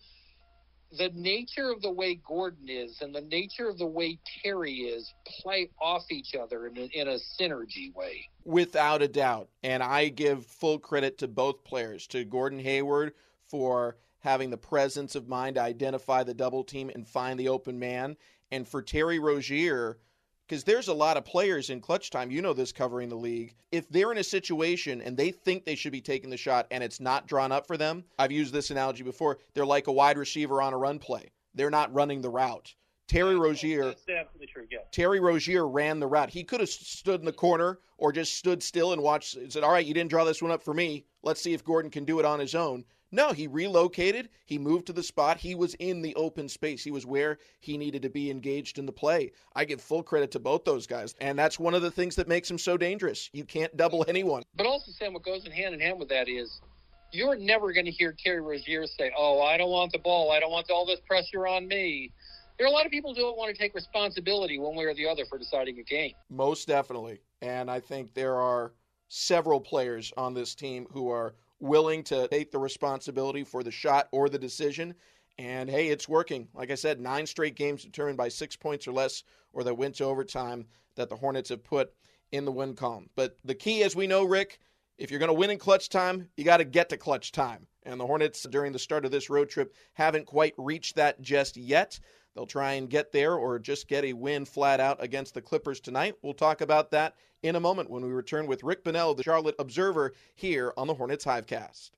the 0.97 1.11
nature 1.15 1.71
of 1.71 1.83
the 1.83 1.91
way 1.91 2.21
Gordon 2.27 2.69
is 2.69 3.01
and 3.01 3.15
the 3.15 3.21
nature 3.21 3.69
of 3.69 3.79
the 3.79 3.87
way 3.87 4.19
Terry 4.43 4.75
is 4.75 5.13
play 5.27 5.71
off 5.81 6.05
each 6.11 6.35
other 6.35 6.67
in 6.67 6.77
a, 6.79 6.89
in 6.93 7.09
a 7.09 7.19
synergy 7.41 7.95
way. 7.95 8.29
Without 8.45 9.03
a 9.03 9.09
doubt. 9.09 9.49
And 9.63 9.83
I 9.83 10.09
give 10.09 10.47
full 10.47 10.79
credit 10.79 11.19
to 11.19 11.29
both 11.29 11.65
players, 11.65 12.07
to 12.09 12.25
Gordon 12.25 12.59
Hayward 12.61 13.15
for 13.47 13.97
having 14.21 14.51
the 14.51 14.57
presence 14.57 15.15
of 15.15 15.29
mind 15.29 15.57
to 15.57 15.63
identify 15.63 16.23
the 16.23 16.35
double 16.35 16.65
team 16.65 16.91
and 16.95 17.07
find 17.07 17.39
the 17.39 17.49
open 17.49 17.79
man, 17.79 18.17
and 18.51 18.67
for 18.67 18.81
Terry 18.81 19.19
Rozier 19.19 19.99
because 20.47 20.65
there's 20.65 20.89
a 20.89 20.95
lot 20.95 21.17
of 21.17 21.25
players 21.25 21.71
in 21.71 21.81
clutch 21.81 22.11
time. 22.11 22.31
You 22.31 22.43
know 22.43 22.53
this 22.53 22.73
covering 22.73 23.09
the 23.09 23.17
league. 23.17 23.55
If 23.73 23.89
they're 23.89 24.13
in 24.13 24.19
a 24.19 24.25
situation 24.25 25.01
and 25.01 25.17
they 25.17 25.31
think 25.31 25.65
they 25.65 25.75
should 25.75 25.93
be 25.93 26.01
taking 26.01 26.31
the 26.31 26.37
shot 26.37 26.67
and 26.71 26.85
it's 26.85 27.01
not 27.01 27.27
drawn 27.27 27.53
up 27.53 27.67
for 27.67 27.77
them, 27.77 28.05
I've 28.19 28.33
used 28.33 28.53
this 28.53 28.71
analogy 28.71 29.03
before. 29.03 29.39
They're 29.55 29.67
like 29.67 29.87
a 29.87 29.93
wide 29.93 30.19
receiver 30.19 30.61
on 30.61 30.75
a 30.75 30.79
run 30.79 30.99
play. 30.99 31.31
They're 31.55 31.71
not 31.71 31.93
running 31.95 32.21
the 32.21 32.31
route. 32.31 32.75
Terry 33.07 33.37
Rozier. 33.37 33.95
True, 34.07 34.67
yeah. 34.71 34.79
Terry 34.91 35.21
Rozier 35.21 35.69
ran 35.69 36.01
the 36.01 36.07
route. 36.07 36.31
He 36.31 36.43
could 36.43 36.61
have 36.61 36.71
stood 36.71 37.21
in 37.21 37.27
the 37.27 37.33
corner 37.33 37.79
or 37.99 38.13
just 38.13 38.35
stood 38.35 38.63
still 38.63 38.93
and 38.93 39.03
watched. 39.03 39.37
Said, 39.53 39.63
"All 39.63 39.73
right, 39.73 39.85
you 39.85 39.93
didn't 39.93 40.11
draw 40.11 40.25
this 40.25 40.41
one 40.41 40.51
up 40.51 40.63
for 40.63 40.73
me. 40.73 41.05
Let's 41.23 41.41
see 41.41 41.53
if 41.53 41.65
Gordon 41.65 41.91
can 41.91 42.05
do 42.05 42.19
it 42.19 42.25
on 42.25 42.41
his 42.41 42.55
own." 42.55 42.85
No, 43.15 43.31
he 43.31 43.47
relocated. 43.47 44.29
He 44.45 44.59
moved 44.59 44.89
to 44.89 44.93
the 44.93 45.01
spot. 45.01 45.37
He 45.37 45.55
was 45.55 45.75
in 45.75 46.03
the 46.03 46.17
open 46.17 46.49
space. 46.49 46.83
He 46.83 46.91
was 46.91 47.07
where 47.07 47.39
he 47.61 47.79
needed 47.79 48.03
to 48.03 48.11
be 48.11 48.29
engaged 48.29 48.77
in 48.77 48.87
the 48.87 48.93
play. 48.93 49.31
I 49.55 49.65
give 49.65 49.81
full 49.81 50.03
credit 50.03 50.33
to 50.33 50.41
both 50.41 50.65
those 50.65 50.85
guys. 50.85 51.15
And 51.21 51.39
that's 51.39 51.57
one 51.57 51.75
of 51.75 51.83
the 51.83 51.93
things 51.93 52.17
that 52.17 52.27
makes 52.27 52.51
him 52.51 52.59
so 52.59 52.77
dangerous. 52.77 53.31
You 53.33 53.45
can't 53.45 53.75
double 53.77 54.05
anyone. 54.09 54.43
But 54.57 54.67
also, 54.67 54.91
Sam, 54.91 55.13
what 55.13 55.23
goes 55.23 55.47
in 55.47 55.53
hand 55.53 55.75
in 55.75 55.81
hand 55.81 56.01
with 56.01 56.09
that 56.09 56.29
is 56.29 56.61
you're 57.13 57.37
never 57.37 57.73
going 57.73 57.87
to 57.87 57.93
hear 57.93 58.13
Terry 58.13 58.41
Rozier 58.41 58.85
say, 58.89 59.13
Oh, 59.17 59.41
I 59.43 59.59
don't 59.59 59.71
want 59.71 59.93
the 59.93 60.01
ball. 60.01 60.33
I 60.33 60.41
don't 60.41 60.51
want 60.51 60.69
all 60.73 60.85
this 60.85 61.01
pressure 61.07 61.47
on 61.47 61.69
me. 61.69 62.11
There 62.59 62.67
are 62.67 62.71
a 62.71 62.73
lot 62.73 62.85
of 62.85 62.91
people 62.91 63.15
who 63.15 63.21
don't 63.21 63.39
want 63.39 63.55
to 63.55 63.57
take 63.57 63.77
responsibility 63.77 64.59
one 64.59 64.75
way 64.75 64.87
or 64.87 64.95
the 64.95 65.07
other 65.07 65.25
for 65.25 65.39
deciding 65.39 65.79
a 65.79 65.85
game. 65.85 66.15
Most 66.31 66.67
definitely. 66.67 67.21
And 67.43 67.71
I 67.71 67.79
think 67.79 68.13
there 68.13 68.35
are 68.41 68.73
several 69.07 69.61
players 69.61 70.13
on 70.17 70.35
this 70.35 70.57
team 70.57 70.89
who 70.91 71.09
are 71.11 71.37
willing 71.61 72.03
to 72.05 72.29
take 72.29 72.51
the 72.51 72.59
responsibility 72.59 73.45
for 73.45 73.63
the 73.63 73.71
shot 73.71 74.09
or 74.13 74.29
the 74.29 74.39
decision. 74.39 74.95
And 75.39 75.69
hey, 75.69 75.89
it's 75.89 76.09
working. 76.09 76.49
Like 76.55 76.71
I 76.71 76.77
said, 76.77 77.01
nine 77.01 77.27
straight 77.27 77.57
games 77.57 77.85
determined 77.85 78.17
by 78.17 78.29
six 78.29 78.55
points 78.55 78.87
or 78.87 78.93
less, 78.93 79.25
or 79.53 79.65
that 79.65 79.75
went 79.75 79.97
to 79.97 80.05
overtime 80.05 80.67
that 80.97 81.09
the 81.09 81.17
Hornets 81.17 81.49
have 81.49 81.65
put 81.65 81.93
in 82.33 82.45
the 82.45 82.53
win 82.53 82.75
column. 82.75 83.09
But 83.17 83.37
the 83.45 83.55
key, 83.55 83.83
as 83.83 83.97
we 83.97 84.07
know, 84.07 84.25
Rick, 84.25 84.61
if 84.97 85.11
you're 85.11 85.19
going 85.19 85.29
to 85.29 85.35
win 85.35 85.51
in 85.51 85.59
clutch 85.59 85.89
time, 85.89 86.29
you 86.37 86.45
got 86.45 86.59
to 86.59 86.65
get 86.65 86.89
to 86.91 86.97
clutch 86.97 87.33
time. 87.33 87.67
And 87.83 88.01
the 88.01 88.07
Hornets, 88.07 88.45
during 88.45 88.73
the 88.73 88.79
start 88.79 89.05
of 89.05 89.11
this 89.11 89.29
road 89.29 89.49
trip, 89.49 89.75
haven't 89.95 90.27
quite 90.27 90.55
reached 90.57 90.97
that 90.97 91.21
just 91.21 91.57
yet. 91.57 91.99
They'll 92.35 92.47
try 92.47 92.75
and 92.75 92.91
get 92.91 93.13
there 93.13 93.35
or 93.35 93.59
just 93.59 93.89
get 93.89 94.05
a 94.05 94.13
win 94.13 94.45
flat 94.45 94.81
out 94.81 95.03
against 95.03 95.35
the 95.35 95.43
Clippers 95.43 95.81
tonight. 95.81 96.17
We'll 96.23 96.35
talk 96.35 96.61
about 96.61 96.91
that 96.93 97.15
in 97.43 97.57
a 97.57 97.61
moment 97.61 97.91
when 97.91 98.05
we 98.05 98.11
return 98.11 98.47
with 98.47 98.65
Rick 98.65 98.85
Bonnell, 98.85 99.15
the 99.15 99.23
Charlotte 99.23 99.57
Observer, 99.59 100.13
here 100.35 100.73
on 100.77 100.87
the 100.87 100.95
Hornets 100.95 101.25
Hivecast. 101.25 101.91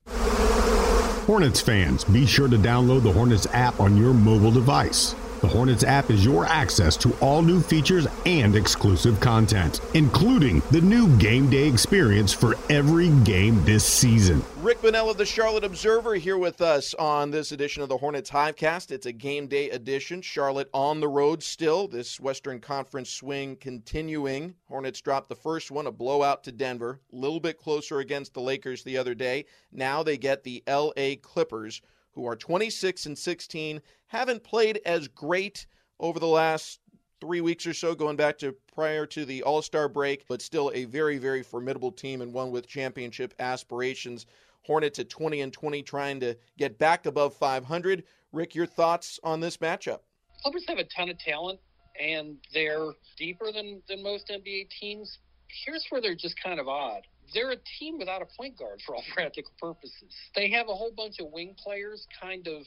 Hornets 1.25 1.59
fans, 1.59 2.03
be 2.05 2.25
sure 2.25 2.47
to 2.47 2.57
download 2.57 3.03
the 3.03 3.11
Hornets 3.11 3.47
app 3.51 3.79
on 3.79 3.97
your 3.97 4.13
mobile 4.13 4.51
device. 4.51 5.13
The 5.41 5.47
Hornets 5.47 5.83
app 5.83 6.09
is 6.09 6.25
your 6.25 6.47
access 6.47 6.97
to 6.97 7.15
all 7.21 7.43
new 7.43 7.61
features 7.61 8.07
and 8.25 8.55
exclusive 8.55 9.19
content, 9.19 9.81
including 9.93 10.63
the 10.71 10.81
new 10.81 11.15
game 11.17 11.47
day 11.47 11.67
experience 11.67 12.33
for 12.33 12.55
every 12.71 13.09
game 13.23 13.63
this 13.63 13.85
season. 13.85 14.43
Rick 14.61 14.81
Bonnell 14.81 15.11
of 15.11 15.17
the 15.17 15.25
Charlotte 15.27 15.63
Observer 15.63 16.15
here 16.15 16.39
with 16.39 16.59
us 16.59 16.95
on 16.95 17.29
this 17.29 17.51
edition 17.51 17.83
of 17.83 17.89
the 17.89 17.97
Hornets 17.97 18.31
Hivecast. 18.31 18.89
It's 18.89 19.05
a 19.05 19.11
game 19.11 19.45
day 19.45 19.69
edition. 19.69 20.23
Charlotte 20.23 20.69
on 20.73 20.99
the 20.99 21.07
road 21.07 21.43
still. 21.43 21.87
This 21.87 22.19
Western 22.19 22.59
Conference 22.59 23.11
swing 23.11 23.57
continuing. 23.57 24.55
Hornets 24.67 25.01
dropped 25.01 25.29
the 25.29 25.35
first 25.35 25.69
one, 25.69 25.85
a 25.85 25.91
blowout 25.91 26.43
to 26.45 26.51
Denver. 26.51 26.99
A 27.13 27.15
little 27.15 27.39
bit 27.39 27.59
closer 27.59 27.99
against 27.99 28.33
the 28.33 28.41
Lakers 28.41 28.83
the 28.83 28.97
other 28.97 29.13
day. 29.13 29.45
Now 29.71 30.01
they 30.01 30.17
get 30.17 30.43
the 30.43 30.63
LA 30.67 31.13
Clippers 31.21 31.83
who 32.17 32.25
are 32.25 32.35
26 32.35 33.05
and 33.05 33.17
16, 33.17 33.79
haven't 34.07 34.43
played 34.43 34.81
as 34.85 35.07
great 35.07 35.67
over 35.99 36.19
the 36.19 36.25
last 36.25 36.79
three 37.21 37.41
weeks 37.41 37.67
or 37.67 37.75
so, 37.75 37.93
going 37.93 38.15
back 38.15 38.39
to 38.39 38.55
prior 38.73 39.05
to 39.05 39.23
the 39.23 39.43
All 39.43 39.61
Star 39.61 39.87
break, 39.87 40.27
but 40.27 40.41
still 40.41 40.71
a 40.73 40.85
very, 40.85 41.19
very 41.19 41.43
formidable 41.43 41.91
team 41.91 42.21
and 42.21 42.33
one 42.33 42.49
with 42.49 42.67
championship 42.67 43.35
aspirations. 43.37 44.25
Hornets 44.63 44.97
at 44.97 45.09
20 45.09 45.41
and 45.41 45.53
20, 45.53 45.83
trying 45.83 46.19
to 46.19 46.35
get 46.57 46.79
back 46.79 47.05
above 47.05 47.35
500. 47.35 48.03
Rick, 48.33 48.55
your 48.55 48.65
thoughts 48.65 49.19
on 49.23 49.39
this 49.39 49.57
matchup? 49.57 49.99
Clippers 50.41 50.65
have 50.67 50.79
a 50.79 50.85
ton 50.85 51.09
of 51.09 51.19
talent, 51.19 51.59
and 51.99 52.37
they're 52.51 52.93
deeper 53.15 53.51
than, 53.51 53.83
than 53.87 54.01
most 54.01 54.29
NBA 54.29 54.71
teams. 54.71 55.19
Here's 55.65 55.85
where 55.89 56.01
they're 56.01 56.15
just 56.15 56.41
kind 56.41 56.59
of 56.59 56.67
odd 56.67 57.03
they're 57.33 57.51
a 57.51 57.57
team 57.79 57.97
without 57.97 58.21
a 58.21 58.27
point 58.37 58.57
guard 58.57 58.81
for 58.85 58.95
all 58.95 59.03
practical 59.13 59.51
purposes. 59.59 60.13
They 60.35 60.49
have 60.51 60.67
a 60.67 60.75
whole 60.75 60.91
bunch 60.95 61.15
of 61.19 61.31
wing 61.31 61.55
players 61.57 62.05
kind 62.21 62.47
of 62.47 62.63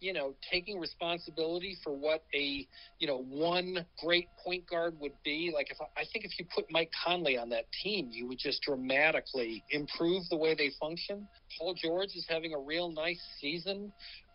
you 0.00 0.12
know, 0.12 0.34
taking 0.50 0.78
responsibility 0.78 1.76
for 1.82 1.92
what 1.92 2.24
a, 2.34 2.66
you 2.98 3.06
know, 3.06 3.24
one 3.28 3.84
great 4.02 4.28
point 4.44 4.68
guard 4.68 4.94
would 5.00 5.12
be. 5.24 5.50
Like, 5.52 5.70
if 5.70 5.78
I 5.96 6.04
think 6.12 6.24
if 6.24 6.38
you 6.38 6.46
put 6.54 6.66
Mike 6.70 6.90
Conley 7.04 7.36
on 7.36 7.48
that 7.50 7.64
team, 7.82 8.08
you 8.12 8.26
would 8.28 8.38
just 8.38 8.62
dramatically 8.62 9.64
improve 9.70 10.22
the 10.30 10.36
way 10.36 10.54
they 10.54 10.70
function. 10.80 11.26
Paul 11.58 11.74
George 11.74 12.10
is 12.14 12.26
having 12.28 12.54
a 12.54 12.58
real 12.58 12.92
nice 12.92 13.20
season. 13.40 13.92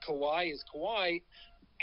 Kawhi 0.07 0.51
is 0.51 0.63
Kawhi. 0.73 1.21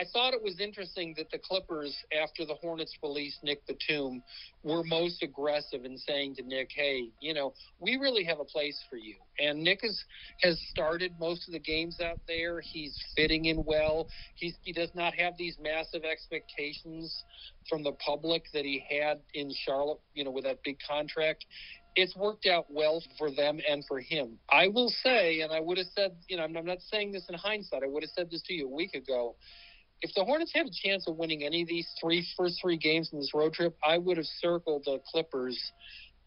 I 0.01 0.05
thought 0.15 0.33
it 0.33 0.43
was 0.43 0.59
interesting 0.61 1.13
that 1.19 1.31
the 1.31 1.39
Clippers, 1.39 1.95
after 2.19 2.47
the 2.47 2.55
Hornets 2.55 2.97
released 3.03 3.45
Nick 3.45 3.67
Batum, 3.67 4.23
were 4.63 4.83
most 4.83 5.23
aggressive 5.23 5.85
in 5.85 5.99
saying 5.99 6.37
to 6.37 6.43
Nick, 6.43 6.71
"Hey, 6.75 7.11
you 7.21 7.35
know, 7.35 7.53
we 7.79 7.97
really 7.97 8.25
have 8.25 8.41
a 8.41 8.45
place 8.45 8.83
for 8.89 8.97
you." 8.97 9.17
And 9.39 9.63
Nick 9.63 9.83
has 9.83 10.03
has 10.41 10.59
started 10.71 11.19
most 11.21 11.47
of 11.47 11.53
the 11.53 11.59
games 11.59 12.01
out 12.01 12.19
there. 12.27 12.63
He's 12.63 12.99
fitting 13.15 13.45
in 13.45 13.63
well. 13.63 14.09
He's 14.37 14.57
he 14.63 14.73
does 14.73 14.95
not 14.95 15.15
have 15.17 15.37
these 15.37 15.59
massive 15.59 16.05
expectations 16.05 17.25
from 17.69 17.83
the 17.83 17.93
public 17.93 18.45
that 18.55 18.65
he 18.65 18.83
had 18.89 19.21
in 19.35 19.53
Charlotte, 19.53 20.01
you 20.15 20.25
know, 20.25 20.31
with 20.31 20.45
that 20.45 20.63
big 20.65 20.79
contract 20.89 21.45
it's 21.97 22.15
worked 22.15 22.47
out 22.47 22.67
well 22.71 23.03
for 23.19 23.33
them 23.33 23.59
and 23.69 23.85
for 23.85 23.99
him. 23.99 24.39
I 24.49 24.69
will 24.69 24.91
say, 25.03 25.41
and 25.41 25.53
I 25.53 25.59
would 25.59 25.77
have 25.77 25.89
said, 25.89 26.17
you 26.29 26.37
know, 26.37 26.45
I'm 26.45 26.53
not 26.53 26.81
saying 26.83 27.11
this 27.11 27.29
in 27.29 27.35
hindsight, 27.35 27.83
I 27.83 27.89
would 27.89 28.05
have 28.05 28.13
said 28.15 28.31
this 28.31 28.43
to 28.43 28.55
you 28.55 28.67
a 28.67 28.71
week 28.71 28.95
ago 28.95 29.35
if 30.03 30.15
the 30.15 30.25
Hornets 30.25 30.53
had 30.55 30.67
a 30.67 30.71
chance 30.71 31.07
of 31.07 31.17
winning 31.17 31.45
any 31.45 31.63
of 31.63 31.69
these 31.69 31.89
three 32.01 32.27
first 32.37 32.61
three 32.61 32.77
games 32.77 33.11
in 33.13 33.19
this 33.19 33.35
road 33.35 33.55
trip, 33.55 33.77
I 33.85 33.99
would 33.99 34.17
have 34.17 34.27
circled 34.27 34.85
the 34.87 35.01
Clippers 35.11 35.73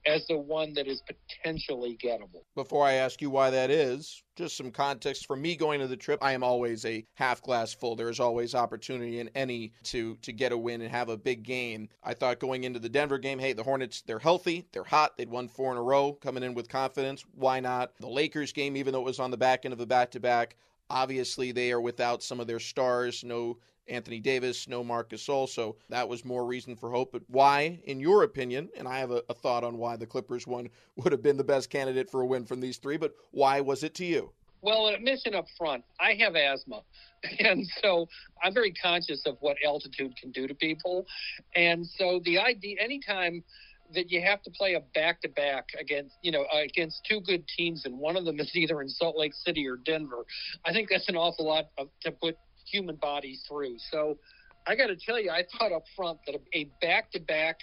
as 0.05 0.27
the 0.27 0.37
one 0.37 0.73
that 0.73 0.85
is 0.85 1.01
potentially 1.01 1.97
gettable. 2.03 2.43
Before 2.55 2.85
I 2.85 2.93
ask 2.93 3.21
you 3.21 3.29
why 3.29 3.49
that 3.51 3.69
is, 3.69 4.21
just 4.35 4.57
some 4.57 4.69
context 4.69 5.25
for 5.25 5.35
me 5.35 5.55
going 5.55 5.79
to 5.79 5.87
the 5.87 5.95
trip. 5.95 6.19
I 6.21 6.33
am 6.33 6.43
always 6.43 6.85
a 6.85 7.05
half 7.13 7.41
glass 7.41 7.73
full. 7.73 7.95
There 7.95 8.09
is 8.09 8.19
always 8.19 8.53
opportunity 8.53 9.19
in 9.19 9.29
any 9.33 9.71
to 9.83 10.17
to 10.21 10.33
get 10.33 10.51
a 10.51 10.57
win 10.57 10.81
and 10.81 10.91
have 10.91 11.09
a 11.09 11.17
big 11.17 11.43
game. 11.43 11.87
I 12.03 12.13
thought 12.13 12.39
going 12.39 12.65
into 12.65 12.79
the 12.79 12.89
Denver 12.89 13.17
game, 13.17 13.39
hey, 13.39 13.53
the 13.53 13.63
Hornets, 13.63 14.01
they're 14.01 14.19
healthy, 14.19 14.65
they're 14.73 14.83
hot, 14.83 15.17
they'd 15.17 15.29
won 15.29 15.47
four 15.47 15.71
in 15.71 15.77
a 15.77 15.83
row, 15.83 16.13
coming 16.13 16.43
in 16.43 16.53
with 16.53 16.67
confidence. 16.67 17.23
Why 17.35 17.59
not? 17.59 17.93
The 17.99 18.09
Lakers 18.09 18.51
game, 18.51 18.75
even 18.75 18.91
though 18.91 19.01
it 19.01 19.05
was 19.05 19.19
on 19.19 19.31
the 19.31 19.37
back 19.37 19.65
end 19.65 19.73
of 19.73 19.79
a 19.79 19.85
back 19.85 20.11
to 20.11 20.19
back, 20.19 20.57
Obviously, 20.93 21.51
they 21.51 21.71
are 21.71 21.81
without 21.81 22.21
some 22.21 22.39
of 22.39 22.45
their 22.45 22.59
stars. 22.59 23.23
No 23.23 23.57
Anthony 23.87 24.19
Davis, 24.19 24.67
no 24.67 24.83
Marcus 24.83 25.25
Gasol. 25.25 25.49
So 25.49 25.75
that 25.89 26.07
was 26.07 26.23
more 26.23 26.45
reason 26.45 26.75
for 26.75 26.91
hope. 26.91 27.11
But 27.11 27.23
why, 27.27 27.79
in 27.85 27.99
your 27.99 28.23
opinion, 28.23 28.69
and 28.77 28.87
I 28.87 28.99
have 28.99 29.09
a, 29.09 29.23
a, 29.27 29.33
thought 29.33 29.63
on 29.63 29.77
why 29.77 29.95
the 29.95 30.05
Clippers 30.05 30.45
one 30.47 30.69
would 30.95 31.11
have 31.11 31.23
been 31.23 31.35
the 31.35 31.43
best 31.43 31.71
candidate 31.71 32.09
for 32.09 32.21
a 32.21 32.25
win 32.25 32.45
from 32.45 32.61
these 32.61 32.77
three, 32.77 32.97
but 32.97 33.15
why 33.31 33.59
was 33.59 33.83
it 33.83 33.95
to 33.95 34.05
you? 34.05 34.31
Well, 34.61 34.87
admission 34.87 35.33
up 35.35 35.47
front, 35.57 35.83
I 35.99 36.13
have 36.13 36.35
asthma. 36.35 36.83
And 37.39 37.65
so 37.81 38.09
I'm 38.43 38.53
very 38.53 38.73
conscious 38.73 39.25
of 39.25 39.37
what 39.39 39.55
altitude 39.65 40.13
can 40.17 40.31
do 40.31 40.45
to 40.45 40.53
people. 40.53 41.07
And 41.55 41.87
so 41.87 42.19
the 42.25 42.37
idea, 42.37 42.75
anytime 42.81 43.45
that 43.93 44.11
you 44.11 44.21
have 44.21 44.41
to 44.43 44.51
play 44.51 44.73
a 44.73 44.81
back 44.93 45.21
to 45.21 45.29
back 45.29 45.67
against 45.79 46.15
you 46.21 46.31
know 46.31 46.45
against 46.53 47.01
two 47.09 47.21
good 47.21 47.47
teams, 47.47 47.85
and 47.85 47.97
one 47.97 48.15
of 48.15 48.25
them 48.25 48.39
is 48.39 48.51
either 48.55 48.81
in 48.81 48.89
Salt 48.89 49.17
Lake 49.17 49.33
City 49.33 49.67
or 49.67 49.77
Denver. 49.77 50.25
I 50.65 50.73
think 50.73 50.89
that's 50.89 51.09
an 51.09 51.15
awful 51.15 51.45
lot 51.45 51.65
of, 51.77 51.87
to 52.01 52.11
put 52.11 52.37
human 52.65 52.95
bodies 52.95 53.43
through. 53.47 53.75
So 53.91 54.17
I 54.65 54.75
got 54.75 54.87
to 54.87 54.95
tell 54.95 55.19
you, 55.19 55.29
I 55.29 55.43
thought 55.57 55.71
up 55.71 55.83
front 55.95 56.19
that 56.25 56.35
a 56.53 56.69
back 56.81 57.11
to 57.11 57.19
back 57.19 57.57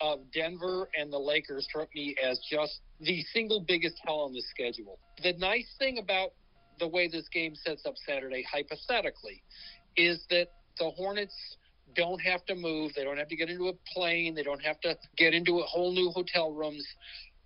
of 0.00 0.20
Denver 0.32 0.88
and 0.98 1.12
the 1.12 1.18
Lakers 1.18 1.64
struck 1.68 1.88
me 1.94 2.16
as 2.22 2.40
just 2.50 2.80
the 3.00 3.22
single 3.34 3.60
biggest 3.60 3.96
hell 4.04 4.20
on 4.20 4.32
the 4.32 4.42
schedule. 4.42 4.98
The 5.22 5.34
nice 5.34 5.68
thing 5.78 5.98
about 5.98 6.32
the 6.78 6.88
way 6.88 7.08
this 7.08 7.28
game 7.28 7.54
sets 7.54 7.84
up 7.84 7.94
Saturday, 8.06 8.42
hypothetically, 8.50 9.42
is 9.96 10.24
that 10.30 10.48
the 10.78 10.90
Hornets 10.90 11.36
don't 11.94 12.20
have 12.20 12.44
to 12.46 12.54
move. 12.54 12.92
They 12.94 13.04
don't 13.04 13.18
have 13.18 13.28
to 13.28 13.36
get 13.36 13.50
into 13.50 13.68
a 13.68 13.72
plane. 13.92 14.34
They 14.34 14.42
don't 14.42 14.62
have 14.62 14.80
to 14.80 14.96
get 15.16 15.34
into 15.34 15.58
a 15.58 15.64
whole 15.64 15.92
new 15.92 16.10
hotel 16.10 16.52
rooms. 16.52 16.86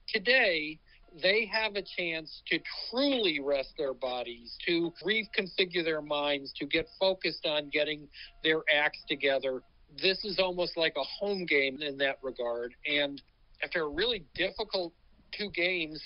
Today, 0.08 0.78
they 1.22 1.46
have 1.46 1.76
a 1.76 1.82
chance 1.82 2.42
to 2.48 2.58
truly 2.90 3.40
rest 3.40 3.74
their 3.78 3.94
bodies, 3.94 4.56
to 4.66 4.92
reconfigure 5.04 5.84
their 5.84 6.02
minds, 6.02 6.52
to 6.58 6.66
get 6.66 6.86
focused 6.98 7.46
on 7.46 7.68
getting 7.70 8.08
their 8.42 8.62
acts 8.74 9.02
together. 9.08 9.62
This 10.02 10.24
is 10.24 10.38
almost 10.38 10.76
like 10.76 10.94
a 10.96 11.04
home 11.04 11.46
game 11.46 11.80
in 11.82 11.96
that 11.98 12.18
regard. 12.22 12.74
And 12.86 13.22
after 13.62 13.82
a 13.82 13.88
really 13.88 14.24
difficult 14.34 14.92
two 15.36 15.50
games, 15.50 16.02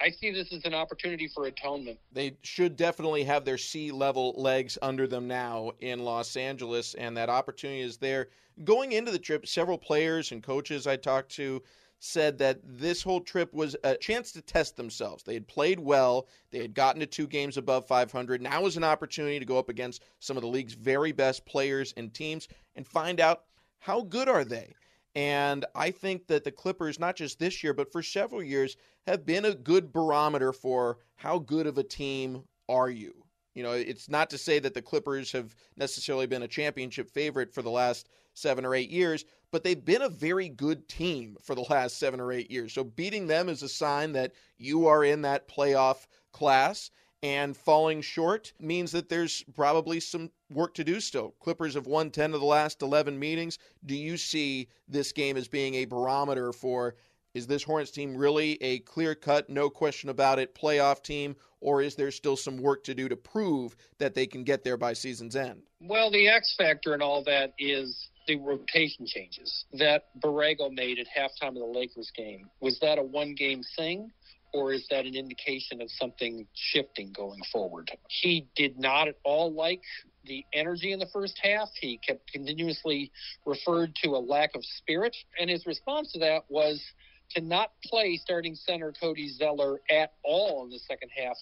I 0.00 0.10
see 0.10 0.30
this 0.30 0.52
as 0.52 0.64
an 0.64 0.74
opportunity 0.74 1.28
for 1.28 1.46
atonement. 1.46 1.98
They 2.12 2.36
should 2.42 2.76
definitely 2.76 3.24
have 3.24 3.44
their 3.44 3.58
sea 3.58 3.90
level 3.90 4.34
legs 4.36 4.78
under 4.80 5.06
them 5.06 5.28
now 5.28 5.72
in 5.80 6.04
Los 6.04 6.36
Angeles, 6.36 6.94
and 6.94 7.16
that 7.16 7.28
opportunity 7.28 7.80
is 7.80 7.98
there. 7.98 8.28
Going 8.64 8.92
into 8.92 9.12
the 9.12 9.18
trip, 9.18 9.46
several 9.46 9.78
players 9.78 10.32
and 10.32 10.42
coaches 10.42 10.86
I 10.86 10.96
talked 10.96 11.30
to 11.32 11.62
said 11.98 12.38
that 12.38 12.60
this 12.64 13.02
whole 13.02 13.20
trip 13.20 13.52
was 13.52 13.76
a 13.84 13.94
chance 13.94 14.32
to 14.32 14.40
test 14.40 14.76
themselves. 14.76 15.22
They 15.22 15.34
had 15.34 15.46
played 15.46 15.78
well, 15.78 16.28
they 16.50 16.60
had 16.60 16.74
gotten 16.74 17.00
to 17.00 17.06
two 17.06 17.26
games 17.26 17.58
above 17.58 17.86
500. 17.86 18.40
Now 18.40 18.64
is 18.64 18.78
an 18.78 18.84
opportunity 18.84 19.38
to 19.38 19.44
go 19.44 19.58
up 19.58 19.68
against 19.68 20.02
some 20.18 20.36
of 20.36 20.42
the 20.42 20.48
league's 20.48 20.72
very 20.72 21.12
best 21.12 21.44
players 21.44 21.92
and 21.98 22.12
teams 22.12 22.48
and 22.74 22.86
find 22.86 23.20
out 23.20 23.44
how 23.78 24.00
good 24.00 24.28
are 24.28 24.44
they. 24.44 24.74
And 25.14 25.64
I 25.74 25.90
think 25.90 26.26
that 26.28 26.44
the 26.44 26.52
Clippers, 26.52 27.00
not 27.00 27.16
just 27.16 27.38
this 27.38 27.64
year, 27.64 27.74
but 27.74 27.90
for 27.90 28.02
several 28.02 28.42
years, 28.42 28.76
have 29.06 29.26
been 29.26 29.44
a 29.44 29.54
good 29.54 29.92
barometer 29.92 30.52
for 30.52 30.98
how 31.16 31.38
good 31.38 31.66
of 31.66 31.78
a 31.78 31.82
team 31.82 32.44
are 32.68 32.90
you. 32.90 33.12
You 33.54 33.64
know, 33.64 33.72
it's 33.72 34.08
not 34.08 34.30
to 34.30 34.38
say 34.38 34.60
that 34.60 34.74
the 34.74 34.82
Clippers 34.82 35.32
have 35.32 35.54
necessarily 35.76 36.26
been 36.26 36.44
a 36.44 36.48
championship 36.48 37.10
favorite 37.10 37.52
for 37.52 37.62
the 37.62 37.70
last 37.70 38.08
seven 38.34 38.64
or 38.64 38.74
eight 38.76 38.90
years, 38.90 39.24
but 39.50 39.64
they've 39.64 39.84
been 39.84 40.02
a 40.02 40.08
very 40.08 40.48
good 40.48 40.88
team 40.88 41.36
for 41.42 41.56
the 41.56 41.66
last 41.68 41.98
seven 41.98 42.20
or 42.20 42.30
eight 42.32 42.50
years. 42.50 42.72
So 42.72 42.84
beating 42.84 43.26
them 43.26 43.48
is 43.48 43.62
a 43.64 43.68
sign 43.68 44.12
that 44.12 44.32
you 44.56 44.86
are 44.86 45.04
in 45.04 45.22
that 45.22 45.48
playoff 45.48 46.06
class 46.32 46.90
and 47.22 47.56
falling 47.56 48.00
short 48.00 48.52
means 48.60 48.92
that 48.92 49.08
there's 49.08 49.44
probably 49.54 50.00
some 50.00 50.30
work 50.50 50.74
to 50.74 50.84
do 50.84 51.00
still. 51.00 51.34
Clippers 51.40 51.74
have 51.74 51.86
won 51.86 52.10
10 52.10 52.34
of 52.34 52.40
the 52.40 52.46
last 52.46 52.82
11 52.82 53.18
meetings. 53.18 53.58
Do 53.84 53.94
you 53.94 54.16
see 54.16 54.68
this 54.88 55.12
game 55.12 55.36
as 55.36 55.48
being 55.48 55.74
a 55.74 55.84
barometer 55.84 56.52
for 56.52 56.94
is 57.32 57.46
this 57.46 57.62
Hornets 57.62 57.92
team 57.92 58.16
really 58.16 58.60
a 58.60 58.80
clear 58.80 59.14
cut, 59.14 59.48
no 59.48 59.70
question 59.70 60.10
about 60.10 60.40
it, 60.40 60.52
playoff 60.52 61.00
team, 61.02 61.36
or 61.60 61.80
is 61.80 61.94
there 61.94 62.10
still 62.10 62.36
some 62.36 62.58
work 62.58 62.82
to 62.84 62.94
do 62.94 63.08
to 63.08 63.16
prove 63.16 63.76
that 63.98 64.14
they 64.14 64.26
can 64.26 64.42
get 64.42 64.64
there 64.64 64.76
by 64.76 64.92
season's 64.92 65.36
end? 65.36 65.62
Well, 65.80 66.10
the 66.10 66.28
X 66.28 66.56
factor 66.58 66.92
and 66.92 67.02
all 67.02 67.22
that 67.24 67.54
is 67.56 68.08
the 68.26 68.36
rotation 68.36 69.06
changes 69.06 69.64
that 69.74 70.08
Borrego 70.20 70.72
made 70.72 70.98
at 70.98 71.06
halftime 71.06 71.50
of 71.50 71.54
the 71.54 71.78
Lakers 71.78 72.10
game. 72.16 72.48
Was 72.60 72.80
that 72.80 72.98
a 72.98 73.02
one 73.02 73.34
game 73.34 73.62
thing? 73.76 74.10
Or 74.52 74.72
is 74.72 74.86
that 74.90 75.06
an 75.06 75.14
indication 75.14 75.80
of 75.80 75.90
something 75.90 76.46
shifting 76.54 77.12
going 77.12 77.40
forward? 77.52 77.90
He 78.08 78.48
did 78.56 78.78
not 78.78 79.08
at 79.08 79.16
all 79.24 79.52
like 79.52 79.82
the 80.24 80.44
energy 80.52 80.92
in 80.92 80.98
the 80.98 81.08
first 81.12 81.38
half. 81.42 81.68
He 81.80 81.98
kept 82.06 82.30
continuously 82.30 83.10
referred 83.46 83.94
to 84.04 84.10
a 84.10 84.18
lack 84.18 84.54
of 84.54 84.64
spirit, 84.64 85.16
and 85.38 85.48
his 85.48 85.66
response 85.66 86.12
to 86.12 86.18
that 86.20 86.44
was 86.48 86.82
to 87.30 87.40
not 87.40 87.70
play 87.84 88.16
starting 88.16 88.54
center 88.54 88.92
Cody 89.00 89.28
Zeller 89.28 89.80
at 89.90 90.14
all 90.24 90.64
in 90.64 90.70
the 90.70 90.80
second 90.80 91.10
half 91.16 91.36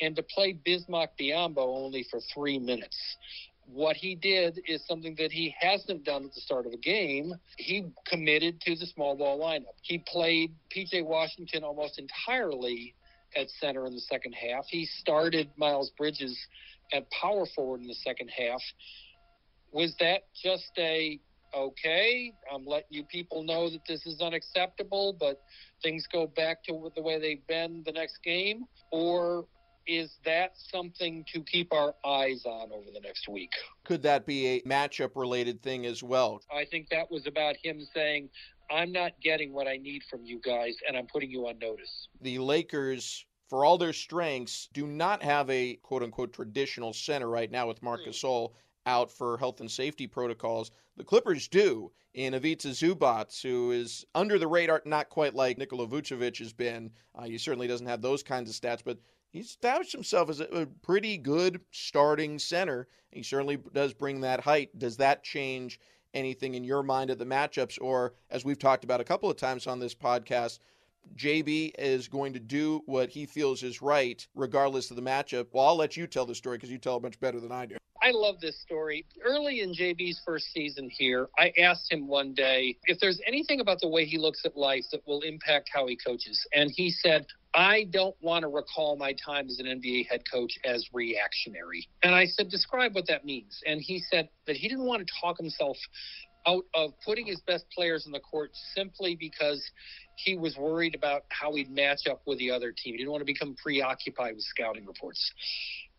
and 0.00 0.16
to 0.16 0.22
play 0.22 0.52
Bismack 0.66 1.08
Biyombo 1.20 1.58
only 1.58 2.06
for 2.10 2.20
three 2.34 2.58
minutes. 2.58 2.98
What 3.66 3.96
he 3.96 4.14
did 4.14 4.60
is 4.66 4.84
something 4.86 5.14
that 5.18 5.32
he 5.32 5.54
hasn't 5.58 6.04
done 6.04 6.24
at 6.24 6.34
the 6.34 6.40
start 6.40 6.66
of 6.66 6.72
a 6.72 6.78
game. 6.78 7.34
He 7.56 7.90
committed 8.06 8.60
to 8.62 8.76
the 8.76 8.86
small 8.86 9.16
ball 9.16 9.38
lineup. 9.38 9.74
He 9.82 10.04
played 10.06 10.52
PJ 10.74 11.04
Washington 11.04 11.64
almost 11.64 11.98
entirely 11.98 12.94
at 13.36 13.48
center 13.60 13.86
in 13.86 13.94
the 13.94 14.00
second 14.00 14.32
half. 14.32 14.66
He 14.68 14.86
started 14.86 15.50
Miles 15.56 15.90
Bridges 15.96 16.36
at 16.92 17.10
power 17.10 17.46
forward 17.54 17.80
in 17.80 17.86
the 17.86 17.94
second 17.94 18.28
half. 18.28 18.60
Was 19.72 19.94
that 20.00 20.24
just 20.42 20.70
a 20.78 21.18
okay, 21.54 22.32
I'm 22.52 22.66
letting 22.66 22.88
you 22.90 23.04
people 23.04 23.42
know 23.42 23.68
that 23.70 23.80
this 23.86 24.06
is 24.06 24.20
unacceptable, 24.20 25.14
but 25.18 25.42
things 25.82 26.06
go 26.10 26.26
back 26.26 26.64
to 26.64 26.90
the 26.96 27.02
way 27.02 27.20
they've 27.20 27.46
been 27.46 27.82
the 27.84 27.92
next 27.92 28.18
game? 28.24 28.64
Or 28.90 29.44
is 29.86 30.18
that 30.24 30.52
something 30.56 31.24
to 31.32 31.42
keep 31.42 31.72
our 31.72 31.94
eyes 32.04 32.44
on 32.44 32.70
over 32.72 32.90
the 32.92 33.00
next 33.00 33.28
week? 33.28 33.52
Could 33.84 34.02
that 34.02 34.26
be 34.26 34.46
a 34.46 34.60
matchup 34.62 35.16
related 35.16 35.62
thing 35.62 35.86
as 35.86 36.02
well? 36.02 36.40
I 36.54 36.64
think 36.64 36.88
that 36.90 37.10
was 37.10 37.26
about 37.26 37.56
him 37.62 37.80
saying, 37.94 38.28
I'm 38.70 38.92
not 38.92 39.12
getting 39.22 39.52
what 39.52 39.66
I 39.66 39.76
need 39.76 40.02
from 40.08 40.24
you 40.24 40.40
guys, 40.40 40.76
and 40.86 40.96
I'm 40.96 41.06
putting 41.06 41.30
you 41.30 41.46
on 41.48 41.58
notice. 41.58 42.08
The 42.20 42.38
Lakers 42.38 43.26
for 43.52 43.66
all 43.66 43.76
their 43.76 43.92
strengths, 43.92 44.70
do 44.72 44.86
not 44.86 45.22
have 45.22 45.50
a 45.50 45.74
quote 45.82 46.02
unquote 46.02 46.32
traditional 46.32 46.94
center 46.94 47.28
right 47.28 47.50
now 47.50 47.68
with 47.68 47.82
Marc 47.82 48.00
Gasol 48.06 48.52
out 48.86 49.12
for 49.12 49.36
health 49.36 49.60
and 49.60 49.70
safety 49.70 50.06
protocols. 50.06 50.70
The 50.96 51.04
Clippers 51.04 51.48
do 51.48 51.92
in 52.14 52.32
Ivica 52.32 52.68
Zubac, 52.68 53.42
who 53.42 53.72
is 53.72 54.06
under 54.14 54.38
the 54.38 54.48
radar, 54.48 54.80
not 54.86 55.10
quite 55.10 55.34
like 55.34 55.58
Nikola 55.58 55.86
Vucevic 55.86 56.38
has 56.38 56.54
been. 56.54 56.90
Uh, 57.14 57.24
he 57.24 57.36
certainly 57.36 57.66
doesn't 57.66 57.86
have 57.86 58.00
those 58.00 58.22
kinds 58.22 58.48
of 58.48 58.56
stats, 58.56 58.82
but 58.82 58.96
he's 59.32 59.46
established 59.46 59.92
himself 59.92 60.30
as 60.30 60.40
a, 60.40 60.44
a 60.44 60.66
pretty 60.66 61.16
good 61.16 61.60
starting 61.70 62.38
center. 62.38 62.86
He 63.10 63.22
certainly 63.22 63.58
does 63.72 63.92
bring 63.92 64.20
that 64.20 64.40
height. 64.40 64.78
Does 64.78 64.96
that 64.98 65.24
change 65.24 65.80
anything 66.14 66.54
in 66.54 66.64
your 66.64 66.82
mind 66.82 67.10
of 67.10 67.18
the 67.18 67.26
matchups? 67.26 67.78
Or, 67.80 68.14
as 68.30 68.44
we've 68.44 68.58
talked 68.58 68.84
about 68.84 69.00
a 69.00 69.04
couple 69.04 69.30
of 69.30 69.36
times 69.36 69.66
on 69.66 69.80
this 69.80 69.94
podcast, 69.94 70.60
JB 71.16 71.72
is 71.78 72.08
going 72.08 72.32
to 72.32 72.40
do 72.40 72.82
what 72.86 73.10
he 73.10 73.26
feels 73.26 73.62
is 73.62 73.82
right, 73.82 74.26
regardless 74.34 74.90
of 74.90 74.96
the 74.96 75.02
matchup. 75.02 75.48
Well, 75.52 75.66
I'll 75.66 75.76
let 75.76 75.96
you 75.96 76.06
tell 76.06 76.26
the 76.26 76.34
story 76.34 76.58
because 76.58 76.70
you 76.70 76.78
tell 76.78 76.96
it 76.96 77.02
much 77.02 77.18
better 77.18 77.40
than 77.40 77.52
I 77.52 77.66
do. 77.66 77.76
I 78.02 78.10
love 78.10 78.40
this 78.40 78.60
story. 78.60 79.06
Early 79.24 79.60
in 79.60 79.72
JB's 79.72 80.20
first 80.26 80.52
season 80.52 80.90
here, 80.90 81.28
I 81.38 81.52
asked 81.60 81.92
him 81.92 82.08
one 82.08 82.34
day 82.34 82.76
if 82.86 82.98
there's 82.98 83.20
anything 83.26 83.60
about 83.60 83.80
the 83.80 83.88
way 83.88 84.04
he 84.04 84.18
looks 84.18 84.44
at 84.44 84.56
life 84.56 84.84
that 84.90 85.06
will 85.06 85.20
impact 85.20 85.70
how 85.72 85.86
he 85.86 85.96
coaches. 85.96 86.44
And 86.52 86.72
he 86.74 86.90
said, 86.90 87.26
I 87.54 87.84
don't 87.90 88.16
want 88.20 88.42
to 88.42 88.48
recall 88.48 88.96
my 88.96 89.14
time 89.24 89.46
as 89.48 89.58
an 89.58 89.66
NBA 89.66 90.08
head 90.08 90.22
coach 90.30 90.58
as 90.64 90.88
reactionary. 90.92 91.86
And 92.02 92.14
I 92.14 92.26
said, 92.26 92.48
describe 92.48 92.94
what 92.94 93.06
that 93.08 93.24
means. 93.24 93.60
And 93.66 93.80
he 93.80 94.02
said 94.10 94.28
that 94.46 94.56
he 94.56 94.68
didn't 94.68 94.86
want 94.86 95.06
to 95.06 95.12
talk 95.20 95.36
himself 95.38 95.76
out 96.46 96.64
of 96.74 96.92
putting 97.04 97.26
his 97.26 97.40
best 97.46 97.64
players 97.74 98.06
in 98.06 98.12
the 98.12 98.20
court 98.20 98.50
simply 98.74 99.16
because 99.16 99.62
he 100.16 100.36
was 100.36 100.56
worried 100.56 100.94
about 100.94 101.22
how 101.28 101.54
he'd 101.54 101.70
match 101.70 102.06
up 102.10 102.22
with 102.26 102.38
the 102.38 102.50
other 102.50 102.72
team. 102.72 102.94
He 102.94 102.98
didn't 102.98 103.10
want 103.10 103.20
to 103.20 103.26
become 103.26 103.54
preoccupied 103.62 104.34
with 104.34 104.44
scouting 104.44 104.86
reports. 104.86 105.32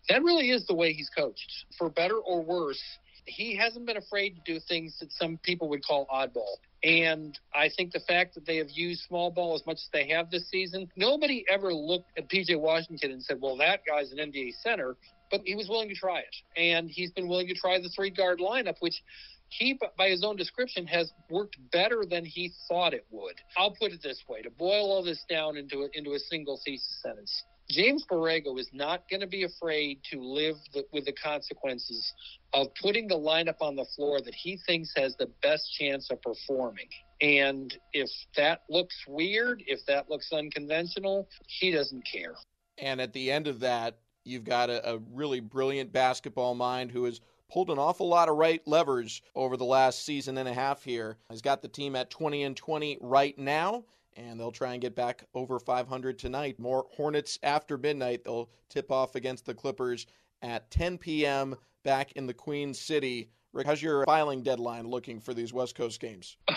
That 0.09 0.23
really 0.23 0.49
is 0.49 0.65
the 0.67 0.73
way 0.73 0.91
he's 0.91 1.09
coached. 1.09 1.65
For 1.77 1.89
better 1.89 2.17
or 2.17 2.41
worse, 2.41 2.81
he 3.25 3.55
hasn't 3.55 3.85
been 3.85 3.97
afraid 3.97 4.35
to 4.35 4.53
do 4.53 4.59
things 4.59 4.97
that 4.99 5.11
some 5.11 5.37
people 5.37 5.69
would 5.69 5.85
call 5.85 6.07
oddball. 6.13 6.57
And 6.83 7.37
I 7.55 7.69
think 7.69 7.93
the 7.93 8.01
fact 8.01 8.35
that 8.35 8.45
they 8.45 8.57
have 8.57 8.69
used 8.69 9.03
small 9.07 9.31
ball 9.31 9.55
as 9.55 9.65
much 9.65 9.77
as 9.77 9.89
they 9.93 10.07
have 10.09 10.29
this 10.29 10.49
season, 10.49 10.89
nobody 10.97 11.45
ever 11.49 11.73
looked 11.73 12.11
at 12.17 12.29
PJ 12.29 12.59
Washington 12.59 13.11
and 13.11 13.23
said, 13.23 13.39
well, 13.39 13.55
that 13.57 13.81
guy's 13.87 14.11
an 14.11 14.17
NBA 14.17 14.53
center. 14.61 14.97
But 15.31 15.41
he 15.45 15.55
was 15.55 15.69
willing 15.69 15.89
to 15.89 15.95
try 15.95 16.19
it. 16.19 16.35
And 16.57 16.89
he's 16.89 17.11
been 17.11 17.27
willing 17.27 17.47
to 17.47 17.55
try 17.55 17.79
the 17.79 17.89
three 17.89 18.09
guard 18.09 18.39
lineup, 18.39 18.75
which 18.81 19.01
he, 19.47 19.79
by 19.97 20.09
his 20.09 20.23
own 20.23 20.35
description, 20.35 20.85
has 20.87 21.11
worked 21.29 21.57
better 21.71 22.03
than 22.09 22.25
he 22.25 22.51
thought 22.67 22.93
it 22.93 23.05
would. 23.11 23.35
I'll 23.57 23.75
put 23.75 23.91
it 23.91 24.01
this 24.03 24.21
way 24.27 24.41
to 24.41 24.49
boil 24.49 24.91
all 24.91 25.03
this 25.03 25.23
down 25.29 25.57
into 25.57 25.83
a, 25.83 25.87
into 25.93 26.13
a 26.13 26.19
single 26.19 26.59
thesis 26.65 26.99
sentence. 27.01 27.43
James 27.69 28.05
Borrego 28.09 28.59
is 28.59 28.69
not 28.73 29.09
going 29.09 29.21
to 29.21 29.27
be 29.27 29.43
afraid 29.43 29.99
to 30.11 30.21
live 30.21 30.57
the, 30.73 30.85
with 30.91 31.05
the 31.05 31.13
consequences 31.13 32.13
of 32.53 32.67
putting 32.81 33.07
the 33.07 33.15
lineup 33.15 33.61
on 33.61 33.75
the 33.75 33.85
floor 33.95 34.21
that 34.21 34.35
he 34.35 34.57
thinks 34.67 34.93
has 34.95 35.15
the 35.15 35.29
best 35.41 35.73
chance 35.73 36.09
of 36.11 36.21
performing. 36.21 36.89
And 37.21 37.75
if 37.93 38.09
that 38.35 38.63
looks 38.69 38.95
weird, 39.07 39.63
if 39.65 39.85
that 39.87 40.09
looks 40.09 40.31
unconventional, 40.31 41.27
he 41.47 41.71
doesn't 41.71 42.05
care. 42.05 42.35
And 42.77 42.99
at 42.99 43.13
the 43.13 43.31
end 43.31 43.47
of 43.47 43.59
that, 43.61 43.97
you've 44.23 44.43
got 44.43 44.69
a, 44.69 44.93
a 44.93 44.99
really 45.11 45.39
brilliant 45.39 45.91
basketball 45.91 46.55
mind 46.55 46.91
who 46.91 47.05
is 47.05 47.21
pulled 47.51 47.69
an 47.69 47.77
awful 47.77 48.07
lot 48.07 48.29
of 48.29 48.35
right 48.35 48.61
levers 48.67 49.21
over 49.35 49.57
the 49.57 49.65
last 49.65 50.05
season 50.05 50.37
and 50.37 50.49
a 50.49 50.53
half 50.53 50.83
here. 50.83 51.17
He's 51.29 51.41
got 51.41 51.61
the 51.61 51.67
team 51.67 51.95
at 51.95 52.09
20 52.09 52.43
and 52.43 52.57
20 52.57 52.97
right 53.01 53.37
now, 53.37 53.83
and 54.15 54.39
they'll 54.39 54.51
try 54.51 54.73
and 54.73 54.81
get 54.81 54.95
back 54.95 55.25
over 55.33 55.59
500 55.59 56.17
tonight. 56.17 56.59
More 56.59 56.85
Hornets 56.91 57.39
after 57.43 57.77
midnight. 57.77 58.23
They'll 58.23 58.49
tip 58.69 58.91
off 58.91 59.15
against 59.15 59.45
the 59.45 59.53
Clippers 59.53 60.05
at 60.41 60.69
10 60.71 60.97
p.m. 60.97 61.55
back 61.83 62.11
in 62.13 62.27
the 62.27 62.33
Queen 62.33 62.73
City. 62.73 63.29
Rick, 63.53 63.67
how's 63.67 63.83
your 63.83 64.03
filing 64.05 64.41
deadline 64.41 64.87
looking 64.87 65.19
for 65.19 65.35
these 65.35 65.53
West 65.53 65.75
Coast 65.75 65.99
games? 65.99 66.37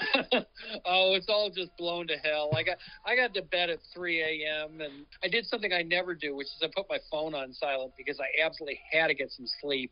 oh, 0.86 1.12
it's 1.12 1.28
all 1.28 1.50
just 1.50 1.76
blown 1.76 2.06
to 2.06 2.16
hell. 2.16 2.50
I 2.56 2.62
got 2.62 2.78
I 3.04 3.14
got 3.14 3.34
to 3.34 3.42
bed 3.42 3.68
at 3.68 3.80
3 3.92 4.22
a.m. 4.22 4.80
and 4.80 5.04
I 5.22 5.28
did 5.28 5.44
something 5.44 5.74
I 5.74 5.82
never 5.82 6.14
do, 6.14 6.34
which 6.34 6.46
is 6.46 6.62
I 6.62 6.68
put 6.74 6.86
my 6.88 6.98
phone 7.10 7.34
on 7.34 7.52
silent 7.52 7.92
because 7.98 8.18
I 8.18 8.42
absolutely 8.42 8.80
had 8.90 9.08
to 9.08 9.14
get 9.14 9.30
some 9.30 9.46
sleep. 9.60 9.90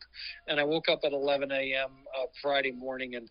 And 0.48 0.58
I 0.58 0.64
woke 0.64 0.88
up 0.88 1.00
at 1.04 1.12
11 1.12 1.52
a.m. 1.52 1.90
Uh, 2.18 2.24
Friday 2.40 2.72
morning 2.72 3.16
and 3.16 3.28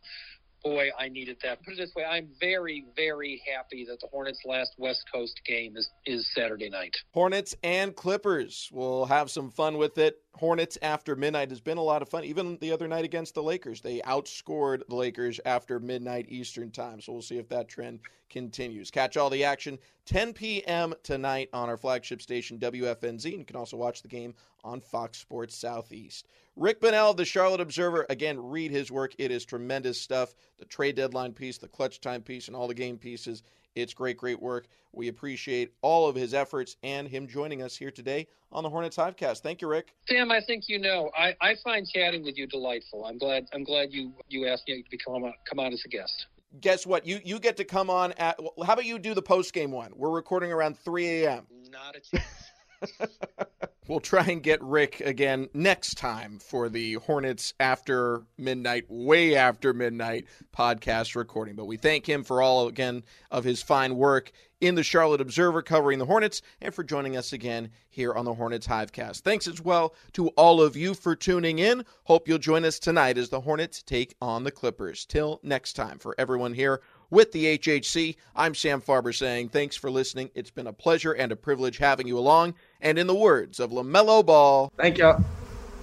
boy, 0.64 0.90
I 0.98 1.10
needed 1.10 1.38
that. 1.44 1.64
Put 1.64 1.74
it 1.74 1.78
this 1.78 1.94
way, 1.96 2.06
I'm 2.06 2.30
very, 2.40 2.86
very 2.96 3.42
happy 3.54 3.86
that 3.86 4.00
the 4.00 4.08
Hornets' 4.08 4.40
last 4.46 4.74
West 4.78 5.04
Coast 5.14 5.40
game 5.46 5.76
is, 5.76 5.90
is 6.06 6.28
Saturday 6.34 6.70
night. 6.70 6.96
Hornets 7.12 7.56
and 7.64 7.96
Clippers. 7.96 8.70
We'll 8.72 9.06
have 9.06 9.30
some 9.30 9.50
fun 9.50 9.78
with 9.78 9.98
it. 9.98 10.23
Hornets 10.36 10.80
after 10.82 11.16
midnight 11.16 11.52
has 11.52 11.62
been 11.62 11.78
a 11.78 11.84
lot 11.84 12.02
of 12.02 12.10
fun. 12.10 12.24
Even 12.24 12.58
the 12.60 12.72
other 12.72 12.88
night 12.88 13.06
against 13.06 13.36
the 13.36 13.44
Lakers, 13.44 13.82
they 13.82 14.00
outscored 14.00 14.82
the 14.88 14.96
Lakers 14.96 15.40
after 15.46 15.80
midnight 15.80 16.26
Eastern 16.28 16.72
time. 16.72 17.00
So 17.02 17.14
we'll 17.14 17.22
see 17.22 17.38
if 17.38 17.48
that 17.50 17.68
trend 17.68 18.00
continues. 18.32 18.90
Catch 18.90 19.16
all 19.16 19.30
the 19.30 19.44
action 19.44 19.78
10 20.08 20.34
p.m. 20.34 20.96
tonight 21.04 21.50
on 21.54 21.70
our 21.70 21.78
flagship 21.78 22.20
station 22.20 22.58
WFNZ. 22.58 23.26
And 23.26 23.40
you 23.40 23.46
can 23.46 23.56
also 23.56 23.78
watch 23.78 24.02
the 24.02 24.08
game 24.08 24.34
on 24.64 24.82
Fox 24.82 25.20
Sports 25.20 25.56
Southeast. 25.56 26.28
Rick 26.56 26.82
Bonnell 26.82 27.14
the 27.14 27.26
Charlotte 27.26 27.62
Observer. 27.62 28.08
Again, 28.10 28.44
read 28.44 28.72
his 28.72 28.92
work. 28.92 29.14
It 29.20 29.30
is 29.30 29.46
tremendous 29.46 30.02
stuff. 30.02 30.34
The 30.58 30.66
trade 30.66 30.96
deadline 30.96 31.34
piece, 31.34 31.60
the 31.60 31.68
clutch 31.68 32.02
time 32.02 32.24
piece, 32.24 32.48
and 32.48 32.56
all 32.56 32.68
the 32.68 32.74
game 32.74 32.98
pieces. 32.98 33.44
It's 33.76 33.94
great, 33.94 34.18
great 34.18 34.42
work. 34.42 34.68
We 34.92 35.08
appreciate 35.08 35.74
all 35.82 36.08
of 36.08 36.16
his 36.16 36.34
efforts 36.34 36.78
and 36.84 37.08
him 37.08 37.28
joining 37.28 37.62
us 37.62 37.76
here 37.76 37.90
today 37.90 38.28
on 38.52 38.64
the 38.64 38.70
Hornets 38.70 38.96
Hivecast. 38.96 39.42
Thank 39.42 39.62
you, 39.62 39.68
Rick. 39.68 39.96
Sam, 40.08 40.32
I 40.32 40.42
think 40.42 40.70
you 40.70 40.80
know. 40.80 41.10
I, 41.18 41.36
I 41.42 41.56
find 41.64 41.88
chatting 41.88 42.24
with 42.24 42.38
you 42.38 42.46
delightful. 42.46 43.06
I'm 43.06 43.18
glad. 43.18 43.48
I'm 43.54 43.64
glad 43.64 43.92
you 43.92 44.14
you 44.30 44.48
asked 44.48 44.68
me 44.68 44.84
to 44.90 44.98
come 44.98 45.24
on, 45.24 45.34
come 45.50 45.60
on 45.60 45.74
as 45.74 45.84
a 45.86 45.90
guest. 45.90 46.28
Guess 46.62 46.86
what? 46.86 47.08
You 47.08 47.20
you 47.24 47.40
get 47.40 47.58
to 47.58 47.64
come 47.64 47.90
on 47.90 48.12
at. 48.14 48.40
How 48.64 48.74
about 48.74 48.86
you 48.86 49.00
do 49.00 49.16
the 49.16 49.24
post 49.24 49.54
game 49.54 49.72
one? 49.72 49.92
We're 49.96 50.12
recording 50.12 50.52
around 50.52 50.78
3 50.78 51.24
a.m. 51.24 51.48
Not 51.72 51.96
a 51.96 52.00
chance. 52.00 52.52
we'll 53.88 54.00
try 54.00 54.26
and 54.26 54.42
get 54.42 54.62
Rick 54.62 55.02
again 55.02 55.50
next 55.54 55.98
time 55.98 56.40
for 56.40 56.70
the 56.70 56.94
Hornets 56.94 57.54
after 57.60 58.24
midnight, 58.38 58.86
way 58.90 59.36
after 59.36 59.74
midnight 59.74 60.26
podcast 60.56 61.16
recording. 61.16 61.56
But 61.56 61.66
we 61.66 61.78
thank 61.78 62.08
him 62.08 62.24
for 62.24 62.42
all, 62.42 62.68
again, 62.68 63.04
of 63.32 63.44
his 63.44 63.62
fine 63.62 63.96
work 63.96 64.32
in 64.62 64.76
the 64.76 64.84
Charlotte 64.84 65.20
Observer 65.20 65.62
covering 65.62 66.00
the 66.00 66.06
Hornets 66.06 66.42
and 66.62 66.74
for 66.74 66.84
joining 66.84 67.18
us 67.18 67.34
again 67.34 67.70
here 67.90 68.14
on 68.14 68.24
the 68.24 68.34
Hornets 68.34 68.66
Hivecast. 68.66 69.20
Thanks 69.20 69.46
as 69.46 69.62
well 69.62 69.94
to 70.14 70.30
all 70.30 70.62
of 70.62 70.78
you 70.78 70.94
for 70.94 71.16
tuning 71.16 71.60
in. 71.60 71.84
Hope 72.06 72.28
you'll 72.28 72.38
join 72.38 72.64
us 72.64 72.80
tonight 72.80 73.18
as 73.18 73.28
the 73.28 73.42
Hornets 73.42 73.84
take 73.84 74.16
on 74.22 74.46
the 74.46 74.52
Clippers. 74.52 75.06
Till 75.06 75.42
next 75.44 75.74
time, 75.74 76.00
for 76.00 76.16
everyone 76.18 76.54
here 76.54 76.82
with 77.14 77.32
the 77.32 77.58
HHC. 77.58 78.16
I'm 78.36 78.56
Sam 78.56 78.82
Farber 78.82 79.16
saying 79.16 79.50
thanks 79.50 79.76
for 79.76 79.90
listening. 79.92 80.32
It's 80.34 80.50
been 80.50 80.68
a 80.68 80.74
pleasure 80.74 81.14
and 81.14 81.32
a 81.32 81.36
privilege 81.36 81.78
having 81.78 82.08
you 82.08 82.18
along. 82.18 82.56
And 82.82 82.98
in 82.98 83.08
the 83.08 83.16
words 83.16 83.60
of 83.60 83.72
LaMelo 83.72 84.26
Ball, 84.26 84.74
thank 84.76 84.98
y'all. 84.98 85.24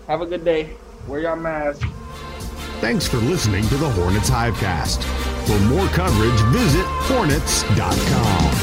Have 0.09 0.21
a 0.21 0.27
good 0.27 0.45
day. 0.45 0.71
Wear 1.07 1.21
your 1.21 1.37
mask. 1.37 1.87
Thanks 2.81 3.07
for 3.07 3.19
listening 3.19 3.67
to 3.69 3.77
the 3.77 3.89
Hornets 3.89 4.29
Hivecast. 4.29 5.05
For 5.47 5.59
more 5.67 5.87
coverage, 5.89 6.41
visit 6.53 6.85
hornets.com. 6.85 8.60